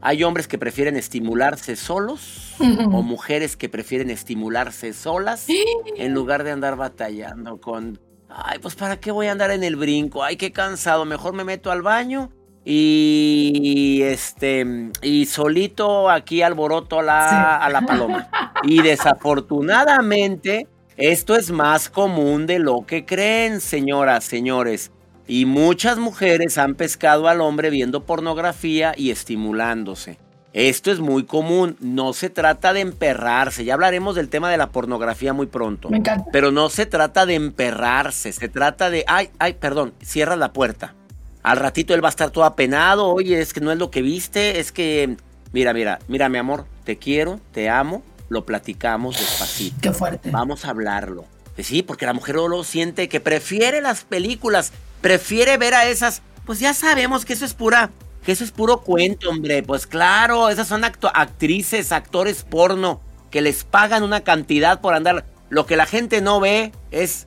Hay 0.00 0.22
hombres 0.22 0.48
que 0.48 0.58
prefieren 0.58 0.96
estimularse 0.96 1.76
solos 1.76 2.54
o 2.58 3.02
mujeres 3.02 3.56
que 3.56 3.68
prefieren 3.68 4.10
estimularse 4.10 4.92
solas 4.92 5.46
en 5.96 6.14
lugar 6.14 6.44
de 6.44 6.50
andar 6.50 6.76
batallando 6.76 7.60
con 7.60 8.00
Ay, 8.36 8.58
pues 8.58 8.74
para 8.74 8.98
qué 8.98 9.12
voy 9.12 9.28
a 9.28 9.32
andar 9.32 9.52
en 9.52 9.62
el 9.62 9.76
brinco. 9.76 10.24
Ay, 10.24 10.36
qué 10.36 10.50
cansado. 10.50 11.04
Mejor 11.04 11.34
me 11.34 11.44
meto 11.44 11.70
al 11.70 11.82
baño 11.82 12.30
y 12.64 14.00
este 14.02 14.90
y 15.02 15.26
solito 15.26 16.10
aquí 16.10 16.42
alboroto 16.42 16.98
a 16.98 17.02
la, 17.02 17.56
a 17.58 17.70
la 17.70 17.82
paloma. 17.82 18.28
Y 18.64 18.82
desafortunadamente 18.82 20.66
esto 20.96 21.36
es 21.36 21.50
más 21.50 21.88
común 21.88 22.46
de 22.46 22.58
lo 22.58 22.86
que 22.86 23.04
creen, 23.04 23.60
señoras, 23.60 24.24
señores. 24.24 24.90
Y 25.28 25.44
muchas 25.44 25.98
mujeres 25.98 26.58
han 26.58 26.74
pescado 26.74 27.28
al 27.28 27.40
hombre 27.40 27.70
viendo 27.70 28.04
pornografía 28.04 28.94
y 28.96 29.10
estimulándose. 29.10 30.18
Esto 30.54 30.92
es 30.92 31.00
muy 31.00 31.24
común, 31.24 31.76
no 31.80 32.12
se 32.12 32.30
trata 32.30 32.72
de 32.72 32.78
emperrarse, 32.78 33.64
ya 33.64 33.74
hablaremos 33.74 34.14
del 34.14 34.28
tema 34.28 34.52
de 34.52 34.56
la 34.56 34.68
pornografía 34.68 35.32
muy 35.32 35.46
pronto. 35.46 35.90
Me 35.90 35.96
encanta. 35.96 36.30
Pero 36.30 36.52
no 36.52 36.70
se 36.70 36.86
trata 36.86 37.26
de 37.26 37.34
emperrarse, 37.34 38.32
se 38.32 38.48
trata 38.48 38.88
de, 38.88 39.04
ay, 39.08 39.30
ay, 39.40 39.54
perdón, 39.54 39.94
cierra 40.00 40.36
la 40.36 40.52
puerta. 40.52 40.94
Al 41.42 41.56
ratito 41.56 41.92
él 41.92 42.04
va 42.04 42.08
a 42.08 42.10
estar 42.10 42.30
todo 42.30 42.44
apenado, 42.44 43.08
oye, 43.08 43.40
es 43.40 43.52
que 43.52 43.60
no 43.60 43.72
es 43.72 43.78
lo 43.78 43.90
que 43.90 44.00
viste, 44.00 44.60
es 44.60 44.70
que, 44.70 45.16
mira, 45.52 45.74
mira, 45.74 45.98
mira 46.06 46.28
mi 46.28 46.38
amor, 46.38 46.66
te 46.84 46.98
quiero, 46.98 47.40
te 47.50 47.68
amo, 47.68 48.04
lo 48.28 48.46
platicamos 48.46 49.18
despacito. 49.18 49.76
Qué 49.80 49.92
fuerte. 49.92 50.30
Vamos 50.30 50.64
a 50.64 50.70
hablarlo. 50.70 51.24
Sí, 51.58 51.82
porque 51.82 52.06
la 52.06 52.12
mujer 52.12 52.36
lo 52.36 52.62
siente 52.62 53.08
que 53.08 53.18
prefiere 53.18 53.80
las 53.80 54.04
películas, 54.04 54.72
prefiere 55.00 55.56
ver 55.56 55.74
a 55.74 55.88
esas, 55.88 56.22
pues 56.46 56.60
ya 56.60 56.74
sabemos 56.74 57.24
que 57.24 57.32
eso 57.32 57.44
es 57.44 57.54
pura 57.54 57.90
que 58.24 58.32
eso 58.32 58.44
es 58.44 58.50
puro 58.50 58.80
cuento, 58.80 59.30
hombre. 59.30 59.62
Pues 59.62 59.86
claro, 59.86 60.48
esas 60.48 60.68
son 60.68 60.82
actrices, 60.84 61.92
actores 61.92 62.42
porno, 62.42 63.00
que 63.30 63.42
les 63.42 63.64
pagan 63.64 64.02
una 64.02 64.22
cantidad 64.22 64.80
por 64.80 64.94
andar. 64.94 65.26
Lo 65.50 65.66
que 65.66 65.76
la 65.76 65.86
gente 65.86 66.20
no 66.20 66.40
ve 66.40 66.72
es, 66.90 67.26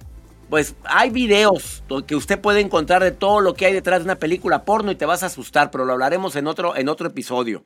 pues 0.50 0.76
hay 0.86 1.12
videos 1.12 1.84
que 2.08 2.16
usted 2.16 2.40
puede 2.40 2.62
encontrar 2.62 3.04
de 3.04 3.12
todo 3.12 3.42
lo 3.42 3.54
que 3.54 3.68
hay 3.68 3.74
detrás 3.74 4.00
de 4.00 4.06
una 4.06 4.16
película 4.16 4.66
porno 4.66 4.92
y 4.92 4.96
te 4.96 5.06
vas 5.06 5.24
a 5.24 5.28
asustar, 5.28 5.72
pero 5.72 5.86
lo 5.86 5.94
hablaremos 5.94 6.36
en 6.36 6.48
otro, 6.48 6.76
en 6.76 6.90
otro 6.90 7.08
episodio. 7.08 7.64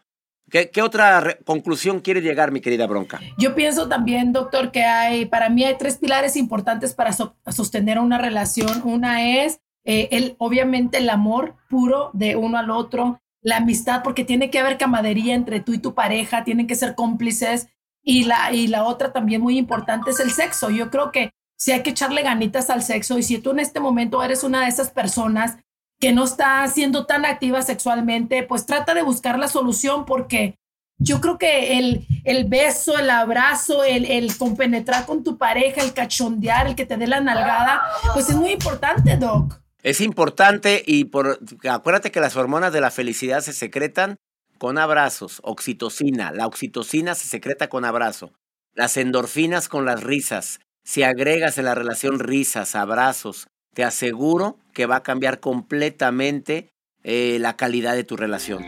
¿Qué, 0.49 0.81
otra 0.81 1.37
conclusión 1.45 2.01
quiere 2.01 2.19
llegar, 2.19 2.51
mi 2.51 2.59
querida 2.59 2.85
Bronca? 2.85 3.21
Yo 3.37 3.55
pienso 3.55 3.87
también, 3.87 4.33
doctor, 4.33 4.71
que 4.71 4.83
hay, 4.83 5.25
para 5.25 5.49
mí 5.49 5.63
hay 5.63 5.77
tres 5.77 5.97
pilares 5.97 6.35
importantes 6.35 6.93
para 6.93 7.13
sostener 7.13 7.99
una 7.99 8.17
relación. 8.17 8.81
Una 8.83 9.45
es 9.45 9.61
eh, 9.85 10.09
el, 10.11 10.35
obviamente 10.39 10.97
el 10.97 11.09
amor 11.09 11.55
puro 11.69 12.09
de 12.11 12.35
uno 12.35 12.57
al 12.57 12.69
otro, 12.69 13.20
la 13.41 13.57
amistad, 13.57 14.03
porque 14.03 14.23
tiene 14.23 14.49
que 14.49 14.59
haber 14.59 14.77
camadería 14.77 15.33
entre 15.33 15.59
tú 15.59 15.73
y 15.73 15.79
tu 15.79 15.93
pareja, 15.93 16.43
tienen 16.43 16.67
que 16.67 16.75
ser 16.75 16.95
cómplices. 16.95 17.67
Y 18.03 18.23
la, 18.23 18.51
y 18.51 18.67
la 18.67 18.83
otra 18.83 19.13
también 19.13 19.41
muy 19.41 19.57
importante 19.57 20.11
es 20.11 20.19
el 20.19 20.31
sexo. 20.31 20.69
Yo 20.69 20.89
creo 20.89 21.11
que 21.11 21.31
si 21.55 21.71
hay 21.71 21.83
que 21.83 21.91
echarle 21.91 22.23
ganitas 22.23 22.69
al 22.69 22.81
sexo 22.81 23.17
y 23.17 23.23
si 23.23 23.37
tú 23.37 23.51
en 23.51 23.59
este 23.59 23.79
momento 23.79 24.23
eres 24.23 24.43
una 24.43 24.61
de 24.61 24.67
esas 24.67 24.89
personas 24.89 25.57
que 25.99 26.11
no 26.11 26.23
está 26.23 26.67
siendo 26.67 27.05
tan 27.05 27.25
activa 27.25 27.61
sexualmente, 27.61 28.41
pues 28.41 28.65
trata 28.65 28.95
de 28.95 29.03
buscar 29.03 29.37
la 29.37 29.47
solución 29.47 30.05
porque 30.05 30.57
yo 30.97 31.21
creo 31.21 31.37
que 31.37 31.77
el, 31.77 32.07
el 32.25 32.45
beso, 32.45 32.97
el 32.97 33.09
abrazo, 33.09 33.83
el, 33.83 34.05
el 34.05 34.35
compenetrar 34.37 35.05
con 35.05 35.23
tu 35.23 35.37
pareja, 35.37 35.81
el 35.81 35.93
cachondear, 35.93 36.67
el 36.67 36.75
que 36.75 36.85
te 36.85 36.97
dé 36.97 37.07
la 37.07 37.21
nalgada, 37.21 37.81
pues 38.13 38.29
es 38.29 38.35
muy 38.35 38.51
importante, 38.51 39.17
Doc. 39.17 39.61
Es 39.83 40.01
importante 40.01 40.83
y 40.85 41.05
por, 41.05 41.39
acuérdate 41.67 42.11
que 42.11 42.19
las 42.19 42.35
hormonas 42.35 42.71
de 42.71 42.81
la 42.81 42.91
felicidad 42.91 43.41
se 43.41 43.53
secretan 43.53 44.17
con 44.57 44.77
abrazos, 44.77 45.41
oxitocina. 45.43 46.31
La 46.31 46.45
oxitocina 46.45 47.15
se 47.15 47.27
secreta 47.27 47.67
con 47.67 47.83
abrazo. 47.83 48.31
Las 48.75 48.95
endorfinas 48.97 49.67
con 49.67 49.85
las 49.85 50.03
risas. 50.03 50.59
Si 50.83 51.03
agregas 51.03 51.57
en 51.57 51.65
la 51.65 51.75
relación 51.75 52.19
risas, 52.19 52.75
abrazos, 52.75 53.47
te 53.73 53.83
aseguro 53.83 54.57
que 54.73 54.85
va 54.85 54.97
a 54.97 55.03
cambiar 55.03 55.39
completamente 55.39 56.69
eh, 57.03 57.37
la 57.39 57.57
calidad 57.57 57.95
de 57.95 58.03
tu 58.03 58.17
relación. 58.17 58.63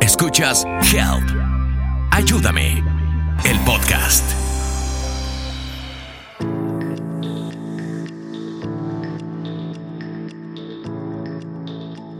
Escuchas 0.00 0.64
Help. 0.82 1.28
Ayúdame. 2.10 2.82
El 3.44 3.58
podcast. 3.60 4.37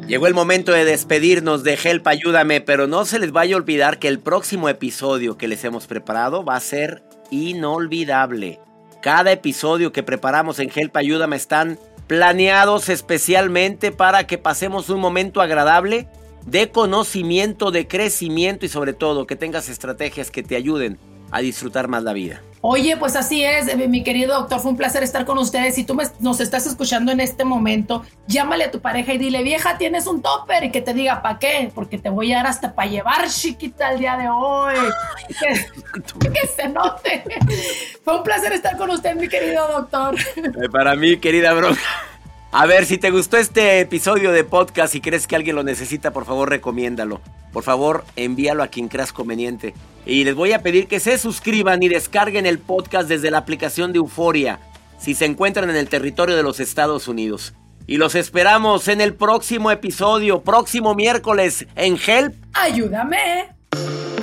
Llegó 0.08 0.26
el 0.26 0.32
momento 0.32 0.72
de 0.72 0.86
despedirnos 0.86 1.64
de 1.64 1.74
Help 1.74 2.06
Ayúdame, 2.08 2.62
pero 2.62 2.86
no 2.86 3.04
se 3.04 3.18
les 3.18 3.30
vaya 3.30 3.54
a 3.54 3.58
olvidar 3.58 3.98
que 3.98 4.08
el 4.08 4.20
próximo 4.20 4.70
episodio 4.70 5.36
que 5.36 5.48
les 5.48 5.62
hemos 5.64 5.86
preparado 5.86 6.42
va 6.42 6.56
a 6.56 6.60
ser 6.60 7.02
inolvidable. 7.30 8.58
Cada 9.02 9.32
episodio 9.32 9.92
que 9.92 10.02
preparamos 10.02 10.60
en 10.60 10.70
Help 10.74 10.96
Ayúdame 10.96 11.36
están 11.36 11.78
planeados 12.06 12.88
especialmente 12.88 13.92
para 13.92 14.26
que 14.26 14.38
pasemos 14.38 14.88
un 14.88 14.98
momento 14.98 15.42
agradable 15.42 16.08
de 16.46 16.70
conocimiento, 16.70 17.70
de 17.70 17.86
crecimiento 17.86 18.64
y 18.64 18.70
sobre 18.70 18.94
todo 18.94 19.26
que 19.26 19.36
tengas 19.36 19.68
estrategias 19.68 20.30
que 20.30 20.42
te 20.42 20.56
ayuden 20.56 20.98
a 21.30 21.40
disfrutar 21.40 21.88
más 21.88 22.02
la 22.02 22.12
vida. 22.12 22.42
Oye, 22.60 22.96
pues 22.96 23.14
así 23.14 23.44
es, 23.44 23.68
eh, 23.68 23.76
mi 23.88 24.02
querido 24.02 24.34
doctor, 24.34 24.58
fue 24.58 24.72
un 24.72 24.76
placer 24.76 25.04
estar 25.04 25.24
con 25.24 25.38
ustedes. 25.38 25.76
Si 25.76 25.84
tú 25.84 25.96
nos 26.18 26.40
estás 26.40 26.66
escuchando 26.66 27.12
en 27.12 27.20
este 27.20 27.44
momento, 27.44 28.04
llámale 28.26 28.64
a 28.64 28.70
tu 28.72 28.80
pareja 28.80 29.14
y 29.14 29.18
dile, 29.18 29.44
vieja, 29.44 29.78
tienes 29.78 30.08
un 30.08 30.22
topper 30.22 30.64
y 30.64 30.70
que 30.72 30.80
te 30.80 30.92
diga, 30.92 31.22
¿para 31.22 31.38
qué? 31.38 31.70
Porque 31.72 31.98
te 31.98 32.10
voy 32.10 32.32
a 32.32 32.38
dar 32.38 32.48
hasta 32.48 32.74
para 32.74 32.90
llevar, 32.90 33.28
chiquita, 33.28 33.92
el 33.92 34.00
día 34.00 34.16
de 34.16 34.28
hoy. 34.28 34.74
que, 35.38 36.30
que, 36.30 36.46
se 36.48 36.68
note. 36.68 37.22
fue 38.04 38.16
un 38.16 38.22
placer 38.24 38.52
estar 38.52 38.76
con 38.76 38.90
usted, 38.90 39.14
mi 39.14 39.28
querido 39.28 39.68
doctor. 39.68 40.16
Eh, 40.36 40.68
para 40.72 40.96
mí, 40.96 41.16
querida 41.18 41.52
Bronca. 41.54 41.80
A 42.50 42.64
ver, 42.64 42.86
si 42.86 42.96
te 42.96 43.10
gustó 43.10 43.36
este 43.36 43.80
episodio 43.80 44.32
de 44.32 44.42
podcast 44.42 44.94
y 44.94 45.02
crees 45.02 45.26
que 45.26 45.36
alguien 45.36 45.54
lo 45.56 45.62
necesita, 45.62 46.12
por 46.12 46.24
favor 46.24 46.48
recomiéndalo. 46.48 47.20
Por 47.52 47.62
favor, 47.62 48.04
envíalo 48.16 48.62
a 48.62 48.68
quien 48.68 48.88
creas 48.88 49.12
conveniente. 49.12 49.74
Y 50.06 50.24
les 50.24 50.34
voy 50.34 50.52
a 50.52 50.62
pedir 50.62 50.86
que 50.86 51.00
se 51.00 51.18
suscriban 51.18 51.82
y 51.82 51.88
descarguen 51.88 52.46
el 52.46 52.58
podcast 52.58 53.08
desde 53.08 53.30
la 53.30 53.38
aplicación 53.38 53.92
de 53.92 53.98
Euforia, 53.98 54.60
si 54.98 55.14
se 55.14 55.26
encuentran 55.26 55.68
en 55.68 55.76
el 55.76 55.88
territorio 55.88 56.36
de 56.36 56.42
los 56.42 56.58
Estados 56.60 57.06
Unidos. 57.06 57.52
Y 57.86 57.98
los 57.98 58.14
esperamos 58.14 58.88
en 58.88 59.02
el 59.02 59.14
próximo 59.14 59.70
episodio, 59.70 60.42
próximo 60.42 60.94
miércoles, 60.94 61.66
en 61.74 61.98
Help. 61.98 62.34
Ayúdame. 62.54 63.48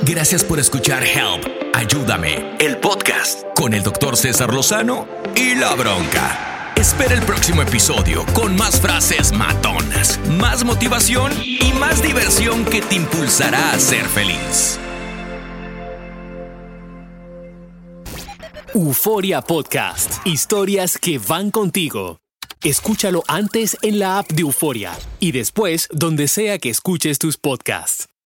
Gracias 0.04 0.44
por 0.44 0.60
escuchar 0.60 1.04
Help. 1.04 1.46
Ayúdame, 1.74 2.56
el 2.60 2.78
podcast 2.78 3.44
con 3.56 3.74
el 3.74 3.84
doctor 3.84 4.18
César 4.18 4.54
Lozano 4.54 5.08
y 5.36 5.56
la 5.56 5.74
bronca. 5.76 6.45
Espera 6.86 7.16
el 7.16 7.24
próximo 7.24 7.64
episodio 7.64 8.24
con 8.36 8.56
más 8.56 8.80
frases 8.80 9.32
matonas, 9.32 10.20
más 10.38 10.64
motivación 10.64 11.32
y 11.44 11.74
más 11.80 12.04
diversión 12.04 12.64
que 12.64 12.80
te 12.80 12.94
impulsará 12.94 13.72
a 13.72 13.80
ser 13.80 14.06
feliz. 14.06 14.80
Euforia 18.76 19.42
Podcast. 19.42 20.26
Historias 20.28 21.00
que 21.00 21.18
van 21.18 21.50
contigo. 21.50 22.20
Escúchalo 22.64 23.24
antes 23.28 23.76
en 23.82 23.98
la 23.98 24.20
app 24.20 24.30
de 24.32 24.44
Euforia 24.44 24.94
y 25.20 25.32
después 25.32 25.90
donde 25.92 26.28
sea 26.28 26.60
que 26.60 26.70
escuches 26.70 27.18
tus 27.18 27.38
podcasts. 27.38 28.06